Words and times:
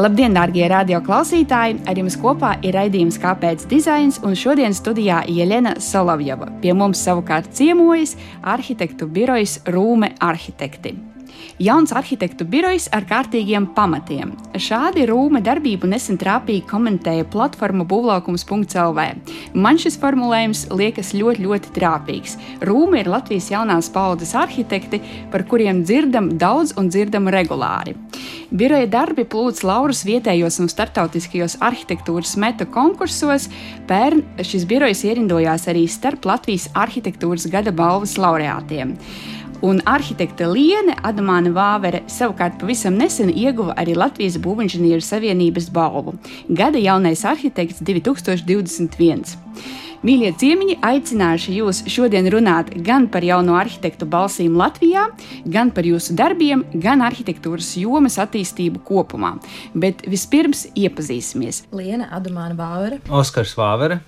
Labdien, 0.00 0.32
darbie 0.32 0.64
radioklausītāji! 0.70 1.74
Ar 1.84 1.98
jums 2.00 2.14
kopā 2.16 2.54
ir 2.64 2.72
raidījums 2.72 3.18
Kāpēc 3.20 3.66
dizains, 3.68 4.16
un 4.24 4.32
šodien 4.32 4.72
studijā 4.72 5.18
Jelena 5.28 5.74
Solovjova. 5.76 6.48
Pie 6.62 6.72
mums 6.72 7.02
savukārt 7.04 7.50
ciemojas 7.58 8.14
arhitektu 8.40 9.10
birojas 9.12 9.58
Rūme 9.68 10.14
Arhitekti. 10.24 10.94
Jauns 11.60 11.92
arhitektu 11.92 12.46
birojs 12.48 12.86
ar 12.96 13.04
kārtīgiem 13.04 13.66
pamatiem. 13.76 14.30
Šādi 14.56 15.04
Rūma 15.10 15.42
darbību 15.44 15.90
nesen 15.90 16.16
trāpīgi 16.20 16.62
komentēja 16.70 17.26
platforma 17.28 17.84
būvlaukums.lv. 17.88 19.04
Man 19.52 19.80
šis 19.80 19.98
formulējums 20.00 20.66
liekas 20.72 21.12
ļoti, 21.16 21.44
ļoti 21.44 21.74
trāpīgs. 21.76 22.38
Rūma 22.64 23.02
ir 23.02 23.10
Latvijas 23.12 23.50
jaunās 23.52 23.90
paudzes 23.92 24.32
arhitekti, 24.38 25.02
par 25.32 25.44
kuriem 25.50 25.82
dzirdam 25.84 26.32
daudz 26.40 26.72
un 26.80 26.88
dzirdam 26.88 27.28
regulāri. 27.28 27.96
Biroja 28.50 28.88
darbi 28.90 29.26
plūc 29.28 29.60
laurus 29.62 30.00
vietējos 30.08 30.58
un 30.64 30.70
starptautiskajos 30.72 31.58
arhitektūras 31.62 32.34
meta 32.40 32.64
konkursos. 32.66 33.50
Pērn 33.90 34.24
šis 34.42 34.64
birojs 34.70 35.04
ierindojās 35.06 35.68
arī 35.70 35.84
starp 35.92 36.24
Latvijas 36.26 36.70
arhitektūras 36.72 37.46
gada 37.52 37.70
balvas 37.70 38.16
laureātiem 38.18 38.96
un 39.62 39.80
arhitekte 39.88 40.46
Liene 40.48 40.96
Adamāna 41.06 41.52
Vāvere 41.54 42.02
savukārt 42.10 42.58
pavisam 42.60 42.96
nesen 42.98 43.30
ieguva 43.32 43.74
arī 43.80 43.96
Latvijas 43.98 44.38
Būvinženieru 44.40 45.04
Savienības 45.04 45.70
balvu 45.74 46.16
Gada 46.48 46.80
jaunais 46.80 47.24
arhitekts 47.28 47.82
2021. 47.84 49.36
Mīļie 50.00 50.30
ciemiņi, 50.40 50.78
aicināšu 50.80 51.52
jūs 51.58 51.82
šodien 51.92 52.24
runāt 52.32 52.70
gan 52.86 53.04
par 53.12 53.20
jauno 53.26 53.58
arhitektu 53.60 54.08
balsīm 54.08 54.56
Latvijā, 54.56 55.10
gan 55.44 55.68
par 55.76 55.84
jūsu 55.84 56.16
darbiem, 56.16 56.62
gan 56.72 57.04
arhitektūras 57.04 57.74
jomas 57.76 58.16
attīstību 58.22 58.80
kopumā. 58.88 59.34
Bet 59.76 60.06
vispirms 60.08 60.70
iepazīsimies. 60.72 61.66
Liena 61.76 62.08
Adamāna 62.16 62.56
Vāvere, 62.56 63.02
Oskars 63.12 63.52
Vāvere, 63.60 64.00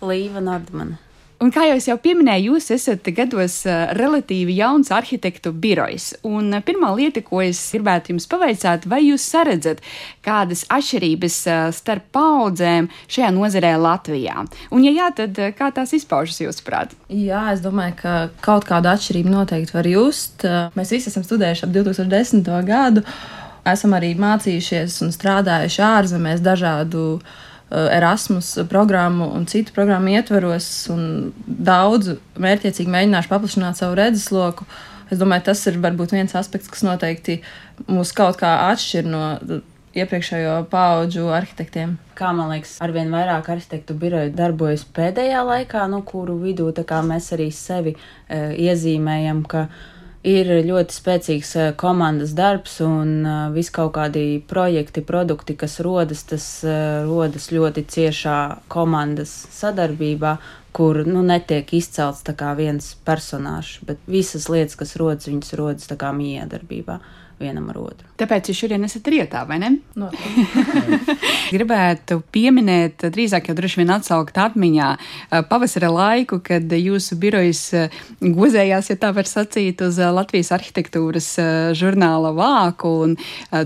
Līva 0.00 0.40
Nordmana. 0.40 0.96
Un 1.42 1.50
kā 1.50 1.64
jau 1.66 1.74
es 1.76 1.88
jau 1.88 1.96
pieminēju, 1.98 2.52
jūs 2.54 2.70
esat 2.76 3.08
gados 3.16 3.56
uh, 3.66 3.90
relatīvi 3.98 4.54
jauns 4.54 4.92
arhitektu 4.94 5.50
birojs. 5.50 6.12
Un 6.24 6.52
uh, 6.54 6.62
pirmā 6.64 6.92
lieta, 6.94 7.24
ko 7.26 7.40
es 7.42 7.58
gribētu 7.74 8.12
jums 8.12 8.28
pavaicāt, 8.30 8.86
vai 8.88 9.00
jūs 9.08 9.26
saredzat 9.32 9.82
kādas 10.24 10.62
atšķirības 10.72 11.38
uh, 11.50 11.62
starp 11.74 12.06
paudzēm 12.14 12.86
šajā 13.10 13.32
nozarē 13.34 13.74
Latvijā? 13.82 14.46
Un, 14.70 14.86
ja 14.86 14.94
jā, 14.94 15.10
tad 15.18 15.40
kā 15.58 15.72
tās 15.74 15.96
izpaužas 15.98 16.38
jūsuprāt? 16.44 16.94
Jā, 17.10 17.48
es 17.52 17.64
domāju, 17.64 17.98
ka 18.04 18.14
kaut 18.44 18.68
kādu 18.68 18.92
atšķirību 18.94 19.34
noteikti 19.34 19.74
var 19.74 19.90
just. 19.90 20.46
Mēs 20.78 20.94
visi 20.94 21.10
esam 21.10 21.26
studējuši 21.26 21.66
ap 21.66 21.74
2010. 21.74 22.52
gadu, 22.68 23.02
esam 23.66 23.98
arī 23.98 24.14
mācījušies 24.22 25.02
un 25.02 25.10
strādājuši 25.14 25.82
ārzemēs 25.88 26.46
dažādu 26.46 27.08
uh, 27.18 27.42
Erasmus 27.70 28.58
programmu 28.70 29.30
un 29.34 29.46
citu 29.50 29.72
programmu 29.74 30.12
ietvaros, 30.14 30.66
un 30.92 31.32
daudz 31.46 32.14
mērķiecīgi 32.40 32.92
mēģināšu 32.92 33.30
paplašināt 33.32 33.80
savu 33.80 33.96
redzesloku. 33.98 34.66
Es 35.12 35.20
domāju, 35.20 35.48
tas 35.50 35.62
ir 35.68 35.78
varbūt 35.82 36.14
viens 36.16 36.34
aspekts, 36.36 36.70
kas 36.70 36.84
noteikti 36.86 37.40
mūs 37.88 38.12
kaut 38.16 38.38
kā 38.40 38.52
atšķir 38.70 39.08
no 39.08 39.24
iepriekšējo 39.94 40.54
pauģu 40.72 41.28
arhitektiem. 41.34 41.96
Kā 42.18 42.32
man 42.34 42.50
liekas, 42.52 42.76
arvien 42.84 43.12
vairāk 43.14 43.48
arhitektu 43.54 43.94
biroju 43.98 44.32
darbojas 44.34 44.84
pēdējā 44.96 45.42
laikā, 45.46 45.86
no 45.90 46.02
kuru 46.06 46.36
vidū 46.42 46.72
mēs 47.06 47.32
arī 47.36 47.50
sevi 47.54 47.94
e, 47.94 48.54
iezīmējam, 48.66 49.44
ka 49.46 49.68
ir 50.24 50.48
ļoti 50.64 50.96
spēcīgs 50.96 51.52
eh, 51.60 51.70
komandas 51.78 52.32
darbs 52.36 52.78
un 52.84 53.14
eh, 53.22 53.38
vis 53.54 53.70
kaut 53.74 53.92
kādi 53.96 54.40
projekti, 54.48 55.04
produkti, 55.04 55.56
kas 55.60 55.78
rodas, 55.84 56.24
tas 56.28 56.46
eh, 56.64 57.04
rodas 57.06 57.50
ļoti 57.52 57.84
ciešā 57.94 58.38
komandas 58.72 59.32
sadarbībā, 59.54 60.36
kur 60.74 61.04
nu, 61.06 61.22
netiek 61.22 61.68
izcelts 61.76 62.24
viens 62.58 62.94
personāžs, 63.06 63.78
bet 63.86 64.00
visas 64.10 64.48
lietas, 64.50 64.74
kas 64.80 64.96
rodas, 64.98 65.28
viņas 65.30 65.54
rodas 65.60 65.92
miedarbībā 66.16 66.98
vienam 67.40 67.68
ar 67.72 67.78
otru. 67.82 68.08
Tāpēc 68.14 68.48
jūs 68.50 68.60
šodien 68.62 68.86
esat 68.86 69.08
rietā, 69.10 69.40
vai 69.48 69.58
ne? 69.58 69.70
No. 69.98 70.06
Gribētu 71.54 72.20
pieminēt, 72.34 73.08
drīzāk 73.10 73.48
jau 73.50 73.56
droši 73.58 73.80
vien 73.80 73.90
atsaukt 73.90 74.38
atmiņā 74.38 74.90
pavasara 75.50 75.90
laiku, 75.90 76.38
kad 76.44 76.70
jūsu 76.70 77.18
birojas 77.18 77.64
gozējās, 78.22 78.92
ja 78.92 78.96
tā 79.02 79.10
var 79.16 79.26
sacīt, 79.26 79.82
uz 79.82 79.98
Latvijas 79.98 80.52
arhitektūras 80.54 81.28
žurnāla 81.74 82.30
vāku, 82.38 82.92
un 83.08 83.16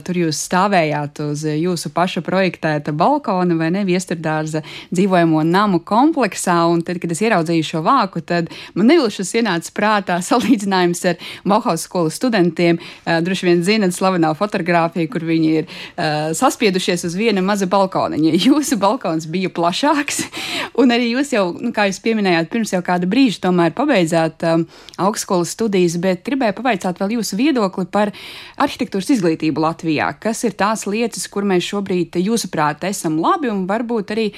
tur 0.06 0.22
jūs 0.22 0.40
stāvējāt 0.48 1.20
uz 1.26 1.44
jūsu 1.48 1.92
paša 1.92 2.24
projektēta 2.24 2.96
balkona 2.96 3.58
vai 3.58 3.68
ne 3.74 3.84
viesturdārza 3.88 4.64
dzīvojamo 4.94 5.44
namu 5.44 5.82
kompleksā, 5.84 6.56
un 6.72 6.80
tad, 6.86 7.02
kad 7.02 7.12
es 7.12 7.22
ieraudzīju 7.24 7.68
šo 7.74 7.84
vāku, 7.84 8.24
tad 8.24 8.48
man 8.72 8.88
nevilšas 8.94 9.34
ienāca 9.42 9.76
prātā 9.76 10.18
salīdzinājums 10.30 11.04
ar 11.12 11.30
Bauhaus 11.48 11.84
skolas 11.84 12.16
studentiem, 12.16 12.80
droši 13.04 13.50
vien 13.50 13.57
zinat 13.66 13.94
slavenā 13.96 14.30
fotografija, 14.38 15.08
kur 15.10 15.24
viņi 15.28 15.50
ir 15.60 15.66
uh, 15.68 16.30
saspiedušies 16.36 17.06
uz 17.08 17.16
viena 17.18 17.42
maza 17.44 17.68
balkoniņa. 17.70 18.34
Jūsu 18.48 18.78
balkons 18.80 19.28
bija 19.30 19.50
plašāks, 19.54 20.22
un 20.80 20.94
arī 20.94 21.12
jūs 21.12 21.32
jau, 21.34 21.44
nu, 21.58 21.72
kā 21.76 21.88
jūs 21.88 22.00
pieminējāt, 22.04 22.50
pirms 22.52 22.74
jau 22.74 22.82
kāda 22.84 23.08
brīža 23.10 23.42
tomēr 23.46 23.74
pabeidzāt 23.76 24.44
um, 24.48 24.66
augstskolas 25.08 25.54
studijas, 25.56 25.98
bet 26.02 26.24
gribēju 26.26 26.58
pavaicāt 26.60 27.00
vēl 27.02 27.18
jūsu 27.18 27.38
viedokli 27.40 27.86
par 27.90 28.12
arhitektūras 28.60 29.12
izglītību 29.16 29.64
Latvijā. 29.64 30.10
Kas 30.22 30.44
ir 30.48 30.56
tās 30.58 30.86
lietas, 30.88 31.26
kur 31.32 31.46
mēs 31.48 31.66
šobrīd, 31.68 32.20
jūsuprāt, 32.22 32.86
esam 32.88 33.18
labi, 33.22 33.50
un 33.52 33.66
varbūt 33.70 34.14
arī 34.16 34.28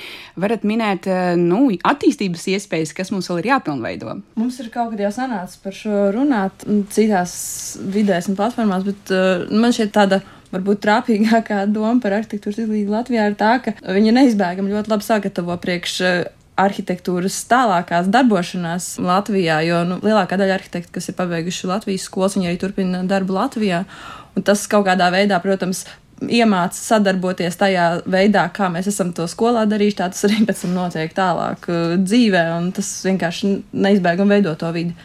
varat 0.41 0.67
minēt, 0.67 1.09
uh, 1.11 1.35
nu, 1.39 1.69
attīstības 1.87 2.49
iespējas, 2.55 2.95
kas 2.97 3.13
mums 3.15 3.31
vēl 3.31 3.43
ir 3.43 3.53
jāpilnveido? 3.55 4.19
Mums 4.41 4.61
ir 4.63 4.71
kaut 4.73 4.95
kad 4.95 5.05
jau 5.05 5.13
sanācis 5.15 5.61
par 5.63 5.77
šo 5.77 6.11
runāt 6.15 6.65
citās 6.95 7.35
vidēs 7.93 8.29
un 8.31 8.39
platformās, 8.39 8.85
bet 8.87 9.10
man 9.51 9.75
šķiet 9.77 9.95
tāda 9.95 10.21
varbūt 10.51 10.83
trāpīgākā 10.85 11.63
doma 11.71 12.01
par 12.03 12.19
arhitektūras 12.19 12.59
izglītību 12.65 12.95
Latvijā 12.97 13.29
ir 13.31 13.39
tā, 13.39 13.55
ka 13.65 13.75
viņa 13.79 14.17
neizbēgami 14.19 14.75
ļoti 14.75 14.93
labi 14.93 15.07
sagatavo 15.07 15.57
priekš 15.63 15.97
uh, 16.03 16.21
arhitektūras 16.61 17.39
tālākās 17.51 18.11
darbošanās 18.13 18.93
Latvijā, 19.03 19.61
jo 19.67 19.81
nu, 19.89 20.01
lielākā 20.05 20.39
daļa 20.41 20.59
arhitektu, 20.59 20.93
kas 20.97 21.11
ir 21.11 21.17
pabeiguši 21.19 21.71
Latvijas 21.71 22.07
skolas, 22.09 22.37
viņi 22.37 22.51
arī 22.51 22.61
turpina 22.61 23.03
darbu 23.09 23.37
Latvijā. 23.39 23.85
Un 24.37 24.47
tas 24.47 24.67
kaut 24.71 24.87
kādā 24.87 25.09
veidā, 25.13 25.41
protams, 25.43 25.85
iemāca 26.21 26.77
sadarboties 26.77 27.57
tajā 27.61 27.87
veidā, 28.11 28.45
kā 28.53 28.69
mēs 28.73 28.91
esam 28.91 29.15
to 29.17 29.25
skolā 29.31 29.65
darījuši, 29.69 29.99
tā 30.03 30.11
tas 30.13 30.27
arī 30.29 30.45
pēc 30.49 30.67
tam 30.67 30.77
notiek 30.77 31.17
tālāk 31.17 31.71
uh, 31.71 31.97
dzīvē, 32.03 32.45
un 32.59 32.71
tas 32.77 32.91
vienkārši 33.07 33.55
neizbēgami 33.73 34.39
veido 34.39 34.55
to 34.61 34.75
vidi. 34.77 34.97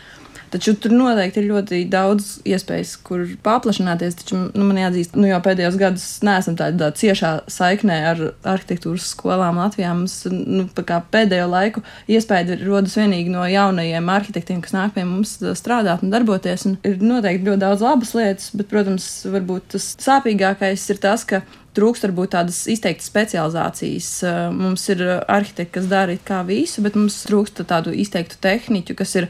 Taču 0.56 0.72
tur 0.80 0.94
noteikti 0.96 1.42
ir 1.42 1.50
ļoti 1.50 1.82
daudz 1.92 2.30
iespējas, 2.48 2.94
kur 3.04 3.26
paplašināties. 3.44 4.16
Taču 4.22 4.38
nu, 4.46 4.64
man 4.64 4.80
jāatzīst, 4.80 5.18
nu, 5.20 5.28
jau 5.28 5.42
pēdējos 5.44 5.76
gados 5.82 6.06
neesam 6.24 6.56
tādā 6.56 6.88
ciešā 6.96 7.32
saiknē 7.52 7.98
ar 8.14 8.22
arhitektūras 8.54 9.10
skolām 9.12 9.60
Latvijā. 9.60 9.92
Mums 9.98 10.22
nu, 10.32 10.64
pēdējo 11.12 11.50
laiku 11.52 11.84
iespēja 12.08 12.56
rodas 12.64 12.96
vienīgi 12.96 13.34
no 13.34 13.44
jaunajiem 13.52 14.14
arhitektiem, 14.16 14.64
kas 14.64 14.78
nāk 14.78 14.96
pie 14.96 15.04
mums 15.10 15.36
strādāt 15.60 16.06
un 16.08 16.16
darboties. 16.16 16.64
Un 16.70 16.80
ir 16.88 17.04
noteikti 17.04 17.50
ļoti 17.50 17.64
daudz 17.66 17.84
labas 17.84 18.16
lietas, 18.16 18.50
bet, 18.56 18.72
protams, 18.72 19.10
varbūt 19.28 19.76
tas 19.76 19.92
sāpīgākais 20.08 20.88
ir 20.96 21.04
tas, 21.04 21.28
ka 21.28 21.44
trūkst 21.76 22.08
varbūt 22.08 22.34
tādas 22.36 22.62
izteiktas 22.72 23.10
specializācijas. 23.12 24.10
Mums 24.56 24.86
ir 24.94 25.04
arhitekti, 25.06 25.74
kas 25.78 25.90
dara 25.92 26.16
kā 26.26 26.42
visu, 26.48 26.84
bet 26.86 26.98
mums 27.00 27.18
trūkst 27.28 27.64
tādu 27.68 27.94
izteiktu 27.96 28.40
tehniķu, 28.44 28.96
kas 28.98 29.16
ir 29.20 29.30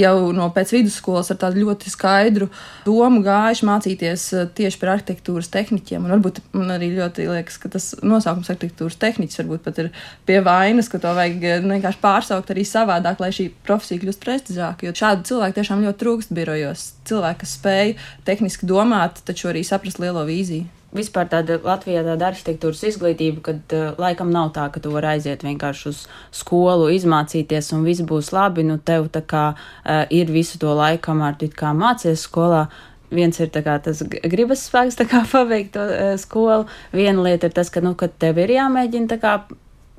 jau 0.00 0.14
no 0.36 0.48
pēc 0.54 0.74
vidusskolas 0.76 1.32
ar 1.32 1.40
tādu 1.42 1.64
ļoti 1.64 1.92
skaidru 1.92 2.50
domu 2.86 3.22
gājuši 3.26 3.68
mācīties 3.68 4.26
tieši 4.56 4.80
par 4.80 4.94
arhitektūras 4.96 5.50
tehniķiem. 5.52 6.06
Un 6.06 6.14
varbūt 6.16 6.42
man 6.56 6.74
arī 6.76 6.92
ļoti 6.96 7.28
liekas, 7.30 7.58
ka 7.60 7.72
tas 7.72 7.92
nosaukums 8.02 8.50
arhitektūras 8.52 8.98
tehniķis 9.00 9.42
varbūt 9.42 9.64
pat 9.66 9.82
ir 9.84 9.92
pie 10.28 10.40
vainas, 10.46 10.90
ka 10.90 11.00
to 11.02 11.12
vajag 11.16 11.46
eh, 11.46 11.62
vienkārši 11.64 12.02
pārsaukt 12.02 12.52
arī 12.54 12.66
savādāk, 12.68 13.22
lai 13.22 13.32
šī 13.34 13.50
profesija 13.66 14.02
kļūst 14.02 14.24
prestižāka. 14.24 14.88
Jo 14.88 14.96
šādu 14.96 15.28
cilvēku 15.30 15.60
tiešām 15.60 15.86
ļoti 15.86 16.02
trūkst 16.04 16.34
birojos. 16.36 16.90
Cilvēki, 17.10 17.42
kas 17.44 17.56
spēj 17.58 17.96
tehniski 18.28 18.68
domāt, 18.70 19.24
taču 19.26 19.50
arī 19.52 19.64
saprast 19.66 20.02
lielo 20.02 20.26
vīziju 20.28 20.79
vispār 20.96 21.28
tāda 21.30 21.58
Latvijā 21.62 22.02
tāda 22.06 22.30
arhitektūras 22.30 22.82
izglītība, 22.90 23.42
kad 23.46 23.74
uh, 23.76 23.90
laikam 24.00 24.32
nav 24.34 24.52
tā, 24.56 24.66
ka 24.72 24.82
tu 24.82 24.92
vari 24.94 25.14
aiziet 25.14 25.44
vienkārši 25.46 25.88
uz 25.90 26.04
skolu, 26.34 26.90
izmācīties 26.94 27.72
un 27.76 27.86
viss 27.86 28.04
būs 28.06 28.32
labi. 28.36 28.66
Nu, 28.66 28.78
tev 28.78 29.10
tā 29.14 29.22
kā 29.22 29.44
uh, 29.54 30.04
ir 30.10 30.32
visu 30.34 30.60
to 30.62 30.74
laiku, 30.76 31.04
kamēr 31.10 31.38
tu 31.40 31.50
kā 31.54 31.74
mācies 31.76 32.26
skolā. 32.26 32.66
Viens 33.10 33.40
ir 33.42 33.50
kā, 33.50 33.74
tas 33.82 34.04
gribas 34.06 34.66
spēks 34.68 35.00
kā, 35.10 35.24
paveikt 35.32 35.74
to 35.78 35.86
uh, 35.86 36.14
skolu, 36.20 36.68
viena 36.94 37.26
lieta 37.26 37.50
ir 37.50 37.56
tas, 37.56 37.72
ka, 37.72 37.82
nu, 37.84 37.96
ka 37.98 38.10
tev 38.10 38.38
ir 38.42 38.54
jāmēģina 38.58 39.18
kā, 39.22 39.40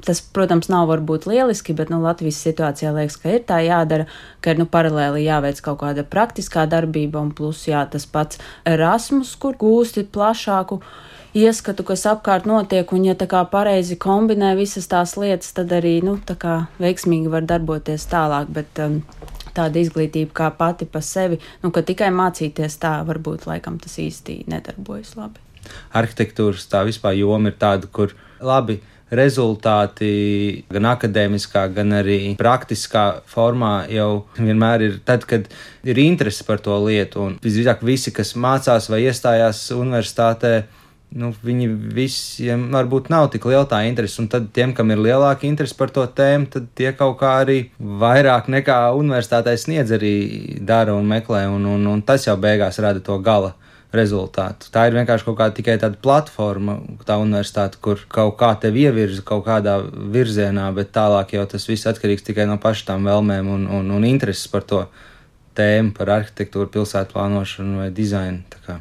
Tas, 0.06 0.22
protams, 0.34 0.70
nav 0.72 0.88
varbūt 0.90 1.28
lieliski, 1.30 1.76
bet 1.78 1.92
nu, 1.94 2.00
Latvijas 2.02 2.40
situācijā 2.42 2.90
liekas, 2.96 3.20
ka 3.22 3.36
ir 3.36 3.44
tā 3.46 3.60
jādara, 3.62 4.08
ka 4.42 4.54
ir 4.54 4.62
nu, 4.62 4.66
paralēli 4.66 5.28
jāveic 5.28 5.62
kaut 5.62 5.82
kāda 5.84 6.06
praktiskā 6.08 6.66
darbība, 6.70 7.22
un 7.22 7.30
plus 7.38 7.68
jā, 7.70 7.84
tas 7.92 8.08
pats 8.10 8.42
Erasmus, 8.66 9.36
kur 9.38 9.58
gūsti 9.62 10.08
plašāku 10.10 10.80
ieskatu, 11.38 11.86
kas 11.88 12.08
apkārt 12.10 12.48
notiek, 12.50 12.90
un 12.96 13.06
ja 13.08 13.16
tā 13.16 13.28
kā 13.30 13.44
pareizi 13.52 13.98
kombinē 14.02 14.56
visas 14.60 14.90
tās 14.92 15.16
lietas, 15.20 15.54
tad 15.58 15.72
arī, 15.76 16.00
nu, 16.06 16.18
tā 16.26 16.36
kā 16.40 16.58
veiksmīgi 16.82 17.32
var 17.32 17.46
darboties 17.48 18.08
tālāk, 18.12 18.50
bet 18.52 18.82
um, 18.84 19.00
tāda 19.56 19.82
izglītība 19.82 20.34
kā 20.42 20.50
pati 20.58 20.88
pa 20.90 21.04
sevi, 21.06 21.40
nu, 21.64 21.72
ka 21.72 21.86
tikai 21.88 22.12
mācīties 22.16 22.80
tā, 22.82 22.98
varbūt 23.08 23.48
laikam 23.50 23.80
tas 23.82 23.98
īsti 24.02 24.42
nedarbojas 24.52 25.16
labi. 25.20 25.44
Arhitektūras 25.96 26.66
tā 26.72 26.82
vispār 26.88 27.16
joma 27.20 27.52
ir 27.52 27.60
tāda, 27.62 27.88
kur 27.88 28.16
labi 28.42 28.80
rezultāti 29.12 30.64
gan 30.72 30.88
akadēmiskā, 30.94 31.66
gan 31.76 31.98
arī 32.00 32.20
praktiskā 32.40 33.06
formā 33.30 33.86
jau 33.92 34.26
vienmēr 34.40 34.86
ir 34.88 35.00
tad, 35.06 35.28
kad 35.28 35.50
ir 35.84 36.00
interese 36.02 36.46
par 36.48 36.64
to 36.64 36.78
lietu. 36.86 37.28
Un 37.28 37.40
visdrīzāk 37.44 37.84
visi, 37.86 38.14
kas 38.16 38.36
mācās 38.40 38.88
vai 38.92 39.04
iestājās 39.06 39.66
universitātē, 39.76 40.54
nu, 41.20 41.34
viņi 41.44 41.68
visiem 41.92 42.70
varbūt 42.72 43.10
nav 43.12 43.28
tik 43.34 43.46
liela 43.52 43.68
tā 43.68 43.82
interese, 43.90 44.22
un 44.24 44.30
tad 44.32 44.48
tiem, 44.56 44.72
kam 44.76 44.94
ir 44.94 45.02
lielāka 45.04 45.48
interese 45.48 45.76
par 45.76 45.92
to 45.92 46.06
tēmu, 46.08 46.48
tad 46.54 46.70
tie 46.78 46.94
kaut 46.96 47.18
kā 47.20 47.34
arī 47.44 47.60
vairāk 47.80 48.48
nekā 48.54 48.80
universitātē 48.96 49.58
sniedz 49.60 49.92
arī 49.98 50.16
dara 50.64 50.96
un 50.96 51.10
meklē, 51.10 51.50
un, 51.52 51.68
un, 51.76 51.90
un 51.92 52.06
tas 52.06 52.30
jau 52.30 52.38
beigās 52.40 52.80
rada 52.80 53.04
to 53.04 53.20
gala 53.20 53.58
rezultātu. 53.96 54.70
Tā 54.72 54.86
ir 54.88 54.96
vienkārši 54.96 55.28
kaut 55.28 55.38
kāda 55.40 55.56
tikai 55.58 55.76
tāda 55.82 56.00
platforma, 56.02 56.78
tā 57.08 57.18
universitāte, 57.22 57.80
kur 57.84 58.00
kaut 58.12 58.38
kā 58.40 58.54
tevi 58.64 58.86
ievirza 58.88 59.24
kaut 59.28 59.44
kādā 59.48 59.78
virzienā, 59.84 60.70
bet 60.76 60.94
tālāk 60.96 61.36
jau 61.36 61.46
tas 61.52 61.68
viss 61.68 61.90
atkarīgs 61.92 62.24
tikai 62.28 62.48
no 62.48 62.58
pašām 62.62 63.08
vēlmēm 63.08 63.52
un, 63.52 63.68
un, 63.80 63.92
un 63.98 64.08
intereses 64.08 64.48
par 64.52 64.64
to 64.68 64.86
tēmu, 65.60 65.92
par 65.98 66.14
arhitektūru, 66.20 66.72
pilsētu 66.72 67.12
plānošanu 67.18 67.84
vai 67.84 67.90
dizainu. 67.96 68.80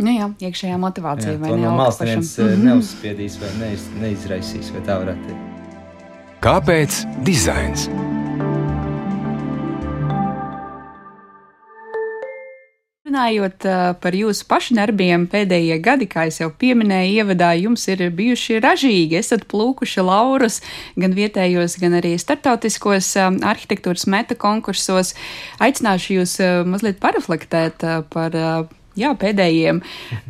Nu 0.00 0.12
jā, 0.14 0.28
iekšējā 0.46 0.76
motivācija 0.80 1.34
jā, 1.34 1.40
vai 1.42 1.50
ne? 1.56 1.64
No 1.66 1.74
malas 1.76 1.98
neviens 2.00 2.30
mm 2.38 2.46
-hmm. 2.46 2.68
neuzspiedīs 2.68 3.40
vai 3.40 3.50
neiz, 3.58 3.88
neizraisīs, 4.00 4.70
vai 4.72 4.82
tā 4.86 5.00
varētu 5.02 5.26
teikt. 5.26 5.50
Kāpēc 6.40 7.02
dizains? 7.26 7.90
Runājot 13.10 13.64
par 13.98 14.14
jūsu 14.14 14.44
pašu 14.46 14.76
darbiem, 14.78 15.24
pēdējie 15.26 15.80
gadi, 15.82 16.06
kā 16.06 16.28
jau 16.30 16.46
pieminēju, 16.54 17.24
ievadā 17.24 17.48
jums 17.58 17.88
ir 17.90 18.04
bijuši 18.14 18.60
ražīgi. 18.62 19.16
Esat 19.18 19.48
plūkuši 19.50 20.04
laurus 20.06 20.60
gan 20.94 21.16
vietējos, 21.16 21.74
gan 21.82 21.96
arī 21.98 22.12
startautiskos 22.22 23.08
uh, 23.18 23.32
arhitektūras 23.50 24.06
meta 24.06 24.36
konkursos. 24.38 25.16
Aicināšu 25.58 26.20
jūs 26.20 26.36
mazliet 26.70 27.00
pareflektēt 27.02 27.82
par 28.14 28.36
jā, 28.94 29.10
pēdējiem 29.18 29.80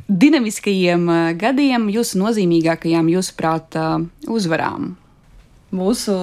dinamiskajiem 0.09 1.05
gadiem, 1.37 1.91
jūsu 1.93 2.23
nozīmīgākajām, 2.23 3.11
jūsuprāt, 3.13 3.77
uzvarām? 4.25 4.95
Mūsu 5.77 6.17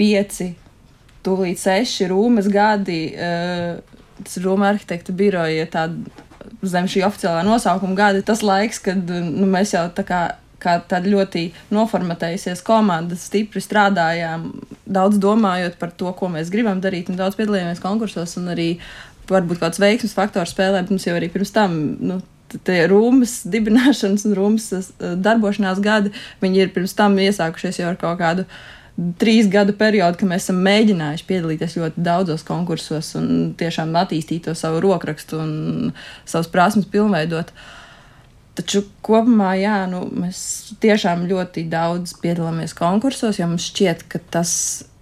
pieci, 0.00 0.48
tūlīt 1.28 1.60
seši 1.60 2.08
rūmas 2.08 2.48
gadi, 2.48 3.02
uh, 3.12 3.95
tas 4.22 4.38
Rūma 4.42 4.72
arhitekta 4.72 5.14
biroja 5.16 5.68
tāda 5.72 6.24
zem 6.66 6.88
šī 6.90 7.04
oficiālā 7.06 7.44
nosaukuma 7.46 7.96
gada, 7.98 8.24
tas 8.26 8.42
laiks, 8.46 8.80
kad 8.82 9.08
nu, 9.08 9.46
mēs 9.50 9.74
jau 9.74 9.86
tā 9.94 10.04
kā 10.06 10.24
kā 10.62 10.78
tāda 10.88 11.10
ļoti 11.12 11.42
noformatējusies 11.74 12.62
komanda, 12.66 13.16
stipri 13.20 13.62
strādājām, 13.62 14.48
daudz 14.86 15.20
domājot 15.22 15.76
par 15.80 15.92
to, 15.98 16.10
ko 16.16 16.30
mēs 16.32 16.50
gribam 16.52 16.80
darīt, 16.84 17.10
un 17.12 17.20
daudz 17.20 17.36
piedalījāmies 17.38 17.82
konkursos, 17.82 18.36
un 18.40 18.50
arī 18.54 18.70
varbūt 19.30 19.60
kāds 19.62 19.82
veiksmes 19.82 20.16
faktors 20.16 20.54
spēlē, 20.54 20.84
mums 20.88 21.06
jau 21.06 21.16
arī 21.18 21.30
pirms 21.32 21.54
tam. 21.56 21.76
Nu, 22.00 22.22
Tie 22.46 22.76
rūmas 22.86 23.40
dibināšanas 23.50 24.22
un 24.28 24.36
rūmas 24.38 24.68
darbošanās 25.18 25.80
gadi, 25.82 26.12
viņi 26.38 26.60
ir 26.62 26.68
pirms 26.72 26.94
tam 26.94 27.16
iesākušies 27.18 27.80
jau 27.80 27.88
ar 27.90 27.96
kaut 27.98 28.20
kādu 28.20 28.44
trīs 29.20 29.48
gadu 29.52 29.74
periodu, 29.76 30.18
kad 30.20 30.30
mēs 30.30 30.46
esam 30.46 30.60
mēģinājuši 30.64 31.26
piedalīties 31.28 31.76
ļoti 31.76 32.04
daudzos 32.04 32.44
konkursos 32.48 33.12
un 33.18 33.52
tiešām 33.58 33.92
attīstīt 34.00 34.46
to 34.46 34.54
savu 34.56 34.80
rokrakstu 34.84 35.40
un 35.42 35.52
savas 36.24 36.48
prasmes 36.52 36.88
pilnveidot. 36.92 37.52
Taču 38.56 38.86
kopumā, 39.04 39.52
jā, 39.60 39.82
nu, 39.90 40.06
mēs 40.16 40.38
tiešām 40.80 41.26
ļoti 41.28 41.66
daudz 41.68 42.14
piedalāmies 42.22 42.72
konkursos, 42.76 43.36
jo 43.36 43.50
mums 43.50 43.68
šķiet, 43.68 44.06
ka 44.08 44.22
tas 44.32 44.54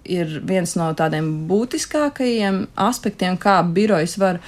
ir 0.05 0.41
viens 0.45 0.75
no 0.77 0.91
tādiem 0.99 1.47
būtiskākajiem 1.49 2.65
aspektiem, 2.75 3.39
kā 3.41 3.61
birojas 3.63 4.19
var 4.21 4.43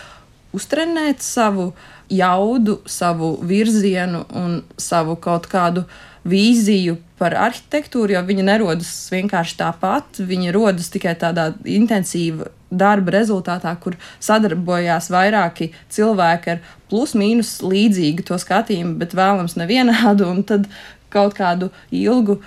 uztrenēt 0.57 1.23
savu 1.25 1.71
jaudu, 2.13 2.81
savu 2.87 3.37
virzienu 3.47 4.25
un 4.37 4.61
savu 4.81 5.17
kaut 5.21 5.49
kādu 5.51 5.85
vīziju 6.27 6.97
par 7.21 7.37
arhitektūru, 7.39 8.17
jo 8.17 8.23
viņa 8.27 8.45
nerodas 8.51 8.91
vienkārši 9.13 9.57
tāpat. 9.61 10.21
Viņa 10.27 10.53
rodas 10.55 10.91
tikai 10.93 11.15
tādā 11.19 11.53
intensīva 11.65 12.51
darba 12.71 13.15
rezultātā, 13.15 13.73
kur 13.81 13.97
sadarbojās 14.23 15.09
vairāki 15.15 15.71
cilvēki 15.93 16.57
ar 16.57 16.63
plus-mínus 16.91 17.61
līdzīgu 17.63 18.27
to 18.27 18.39
skatījumu, 18.43 18.97
bet 19.01 19.15
vēlams 19.17 19.57
nevienādu, 19.61 20.29
un 20.29 20.43
tad 20.47 20.69
kaut 21.15 21.37
kādu 21.39 21.71
ilgu 21.95 22.41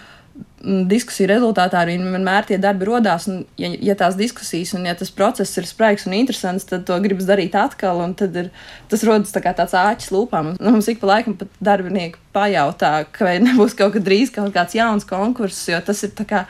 diskusiju 0.61 1.29
rezultātā 1.29 1.83
arī 1.83 1.95
vienmēr 2.01 2.47
tie 2.49 2.57
darbi 2.61 2.87
radās. 2.89 3.27
Ja, 3.59 3.69
ja 3.89 3.95
tās 3.99 4.17
diskusijas 4.19 4.73
un 4.75 4.87
ja 4.87 4.95
tas 4.97 5.11
process 5.15 5.57
ir 5.59 5.67
spraigs 5.69 6.07
un 6.07 6.15
interesants, 6.17 6.67
tad 6.67 6.85
to 6.87 6.97
gribas 7.03 7.27
darīt 7.29 7.55
atkal. 7.59 8.01
Tad 8.19 8.35
ir, 8.39 8.49
tas 8.91 9.05
rodas 9.07 9.31
tā 9.35 9.43
tāds 9.45 9.75
āķis 9.77 10.11
lūpām. 10.15 10.55
Nu, 10.59 10.73
mums 10.75 10.89
ik 10.91 10.99
pa 11.01 11.13
laikam 11.13 11.37
pat 11.39 11.53
darbinieki 11.63 12.19
pajautā, 12.35 13.05
vai 13.19 13.37
nebūs 13.43 13.77
kaut 13.79 13.95
kad 13.95 14.05
drīz 14.07 14.33
kaut 14.35 14.51
kāds 14.55 14.75
jauns 14.75 15.07
konkurss, 15.07 15.69
jo 15.71 15.79
tas 15.85 16.03
ir 16.07 16.13
tā 16.17 16.27
kā. 16.27 16.43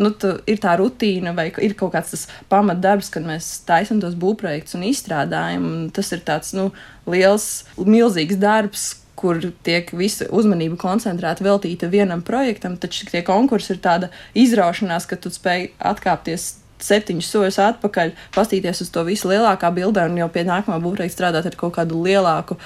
Nu, 0.00 0.08
ir 0.48 0.56
tā 0.56 0.72
rutīna, 0.80 1.34
vai 1.36 1.50
ir 1.60 1.74
kaut 1.76 1.92
kāds 1.92 2.14
tas 2.14 2.22
pamatdarbs, 2.50 3.10
kad 3.12 3.26
mēs 3.28 3.50
taisām 3.68 4.00
tos 4.00 4.16
būvprojektus 4.18 4.78
un 4.78 4.86
izstrādājam. 4.88 5.66
Un 5.68 5.90
tas 5.94 6.08
ir 6.16 6.22
tāds 6.24 6.54
nu, 6.56 6.70
liels, 7.04 7.66
milzīgs 7.76 8.40
darbs, 8.40 8.86
kur 9.22 9.38
tiek 9.66 9.92
visa 9.96 10.26
uzmanība 10.34 10.76
koncentrēta 10.80 11.46
veltīta 11.46 11.90
vienam 11.92 12.24
projektam, 12.26 12.76
taču 12.80 13.06
tie 13.10 13.22
konkursi 13.26 13.76
ir 13.76 13.82
tāda 13.84 14.10
izraušanās, 14.38 15.06
ka 15.06 15.18
tu 15.22 15.32
spēj 15.32 15.70
atkāpties 15.92 16.56
septiņus 16.82 17.28
soļus 17.30 17.60
atpakaļ, 17.62 18.14
pastīties 18.34 18.82
uz 18.82 18.90
to 18.92 19.04
visu 19.06 19.30
lielākā 19.30 19.70
bildē 19.74 20.08
un 20.10 20.18
jau 20.18 20.30
pie 20.34 20.42
nākamā 20.48 20.80
būvprojekta 20.82 21.16
strādāt 21.16 21.46
ar 21.52 21.58
kaut 21.58 21.76
kādu 21.78 22.02
lielāku 22.02 22.58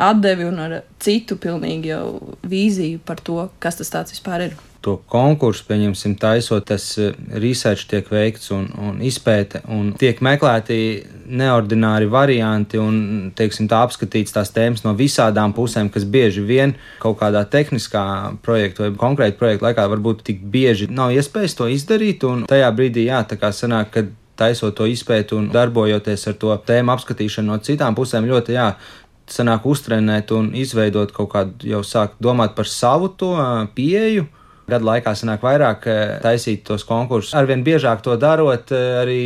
atdevi 0.00 0.48
un 0.48 0.58
ar 0.64 0.74
citu 1.02 1.36
pilnīgi 1.40 1.92
jau 1.92 2.04
vīziju 2.50 3.02
par 3.06 3.22
to, 3.22 3.44
kas 3.62 3.78
tas 3.80 4.10
vispār 4.10 4.48
ir 4.48 4.58
to 4.84 4.96
konkursu, 5.12 5.64
pieņemsim, 5.68 6.14
taisot, 6.20 6.64
tas 6.70 6.84
eh, 7.00 7.12
research 7.42 7.88
tiek 7.90 8.06
veikts 8.10 8.50
un, 8.56 8.66
un 8.80 9.00
izpēte, 9.04 9.62
un 9.68 9.92
tiek 10.00 10.22
meklēti 10.24 10.78
neordināri 11.30 12.08
varianti 12.10 12.80
un, 12.80 12.94
teiksim, 13.36 13.68
tā 13.70 13.82
apskatīts 13.84 14.34
tās 14.34 14.52
tēmas 14.54 14.84
no 14.86 14.94
visādām 14.98 15.54
pusēm, 15.56 15.90
kas 15.92 16.06
bieži 16.08 16.44
vien 16.46 16.74
kaut 17.02 17.20
kādā 17.20 17.44
tehniskā 17.50 18.04
projekta 18.44 18.86
vai 18.86 18.94
konkrēta 19.04 19.38
projekta 19.40 19.68
laikā 19.68 19.86
varbūt 19.94 20.24
tik 20.30 20.40
bieži 20.52 20.88
nav 20.90 21.12
iespējas 21.16 21.58
to 21.60 21.68
izdarīt, 21.70 22.24
un 22.26 22.48
tajā 22.50 22.72
brīdī, 22.76 23.06
jā, 23.10 23.20
tā 23.28 23.38
kā 23.40 23.52
sanāk, 23.54 23.92
ka 23.94 24.06
taisot 24.40 24.72
to 24.78 24.88
izpēti 24.88 25.36
un 25.36 25.50
darbojoties 25.52 26.26
ar 26.30 26.40
to 26.40 26.56
tēmu 26.66 26.96
apskatīšanu 26.96 27.52
no 27.52 27.60
citām 27.60 27.96
pusēm, 27.98 28.28
ļoti, 28.30 28.56
jā, 28.56 28.72
sanāk 29.30 29.66
uztrenēt 29.68 30.32
un 30.34 30.50
izveidot 30.58 31.12
kaut 31.14 31.30
kādu, 31.34 31.68
jau 31.68 31.84
sāk 31.86 32.16
domāt 32.22 32.56
par 32.56 32.66
savu 32.66 33.12
to 33.20 33.34
pieeju 33.76 34.26
Gadu 34.70 34.86
laikā 34.86 35.14
sanāk 35.18 35.44
vairāk 35.44 35.86
eh, 35.90 36.12
taisīt 36.22 36.62
tos 36.68 36.84
konkursus. 36.86 37.34
Arvien 37.38 37.64
biežāk 37.66 38.02
to 38.04 38.16
darot, 38.20 38.72
eh, 38.74 39.00
arī 39.02 39.22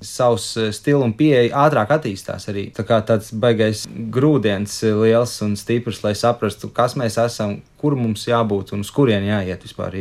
savs 0.00 0.48
eh, 0.60 0.70
stils 0.76 1.04
un 1.04 1.14
pieeja 1.18 1.50
ātrāk 1.66 1.92
attīstās. 1.98 2.48
Arī. 2.52 2.68
Tā 2.76 2.86
kā 2.88 3.00
tāds 3.06 3.32
baigais 3.32 3.84
grūdienis 3.86 4.78
liels 5.02 5.36
un 5.46 5.56
stiprs, 5.60 6.02
lai 6.04 6.14
saprastu, 6.18 6.72
kas 6.74 6.96
mēs 6.98 7.18
esam, 7.22 7.58
kur 7.80 7.98
mums 7.98 8.26
jābūt 8.28 8.72
un 8.76 8.86
uz 8.86 8.92
kurien 8.94 9.26
jāiet 9.28 9.66
vispār. 9.66 9.96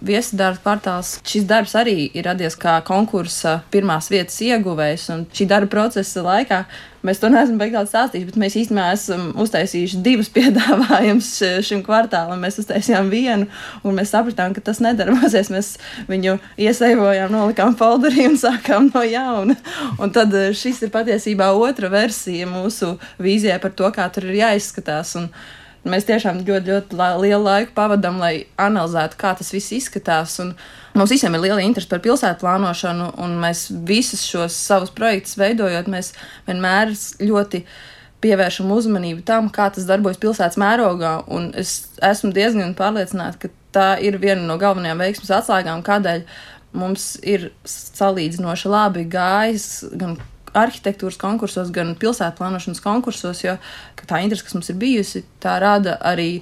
Viesadarbs 0.00 0.62
portāls. 0.64 1.16
Šis 1.28 1.44
darbs 1.48 1.74
arī 1.76 2.06
ir 2.16 2.24
radies 2.24 2.56
kā 2.56 2.78
konkursa 2.86 3.58
pirmās 3.72 4.08
vietas 4.12 4.38
ieguvējs, 4.44 5.10
un 5.12 5.26
šī 5.36 5.46
darba 5.50 5.68
procesa 5.74 6.22
laikā 6.24 6.62
mēs 7.04 7.20
to 7.20 7.30
neesam 7.32 7.58
beigās 7.60 7.90
stāstījuši, 7.92 8.28
bet 8.28 8.38
mēs 8.40 8.56
īstenībā 8.60 8.86
esam 8.94 9.28
uztaisījuši 9.40 10.00
divus 10.04 10.32
piedāvājumus 10.36 11.30
šim 11.68 11.84
kvartālam. 11.84 12.40
Mēs 12.40 12.60
uztaisījām 12.62 13.12
vienu, 13.12 13.48
un 13.84 14.00
mēs 14.00 14.14
sapratām, 14.14 14.56
ka 14.56 14.64
tas 14.64 14.80
nedarbosies. 14.84 15.52
Mēs 15.52 15.70
viņu 16.08 16.38
iesaivojām, 16.60 17.32
nolikām 17.36 17.76
folderī 17.80 18.28
un 18.30 18.40
sākām 18.40 18.90
no 18.94 19.04
jauna. 19.04 19.56
Un 20.00 20.12
tad 20.16 20.34
eh, 20.36 20.50
šis 20.56 20.84
ir 20.86 20.94
patiesībā 20.94 21.52
otra 21.56 21.92
versija 21.92 22.48
mūsu 22.48 22.94
vīzijai 23.20 23.60
par 23.62 23.76
to, 23.76 23.92
kā 23.94 24.08
tur 24.12 24.30
ir 24.30 24.40
jāizskatās. 24.42 25.16
Un, 25.20 25.32
Mēs 25.88 26.04
tiešām 26.04 26.42
ļoti, 26.44 26.68
ļoti 26.68 26.96
la 26.98 27.14
lielu 27.16 27.40
laiku 27.40 27.72
pavadām, 27.76 28.18
lai 28.20 28.44
analizētu, 28.60 29.16
kā 29.20 29.32
tas 29.38 29.48
viss 29.54 29.72
izskatās. 29.72 30.34
Un 30.42 30.52
mums 30.92 31.14
visiem 31.14 31.32
ir 31.36 31.40
liela 31.46 31.62
interese 31.64 31.88
par 31.88 32.02
pilsētu 32.04 32.42
plānošanu, 32.42 33.06
un 33.24 33.38
mēs 33.40 33.68
visus 33.88 34.26
šos 34.28 34.58
savus 34.60 34.92
projektus 34.92 35.38
veidojot, 35.40 35.88
mēs 35.88 36.12
vienmēr 36.48 36.92
ļoti 37.24 37.62
pievēršam 38.20 38.68
uzmanību 38.76 39.24
tam, 39.24 39.48
kā 39.48 39.70
tas 39.72 39.88
darbojas 39.88 40.20
pilsētas 40.20 40.60
mērogā. 40.60 41.14
Un 41.32 41.48
es 41.56 41.78
esmu 42.04 42.34
diezgan 42.36 42.76
pārliecināta, 42.76 43.46
ka 43.46 43.54
tā 43.72 43.88
ir 44.04 44.20
viena 44.20 44.44
no 44.44 44.58
galvenajām 44.60 45.00
veiksmes 45.00 45.32
atslēgām, 45.38 45.80
kādēļ 45.86 46.26
mums 46.76 47.14
ir 47.26 47.48
salīdzinoši 47.66 48.70
labi 48.70 49.06
gājis 49.10 49.70
gan 49.96 50.18
arhitektūras 50.56 51.18
konkursos, 51.20 51.70
gan 51.74 51.94
pilsētu 52.00 52.40
plānošanas 52.40 52.82
konkursos, 52.84 53.44
jo 53.44 53.56
tā 54.02 54.22
interese, 54.24 54.46
kas 54.46 54.56
mums 54.56 54.70
ir 54.72 54.78
bijusi, 54.80 55.24
tā 55.42 55.58
rada 55.62 55.96
arī 56.00 56.40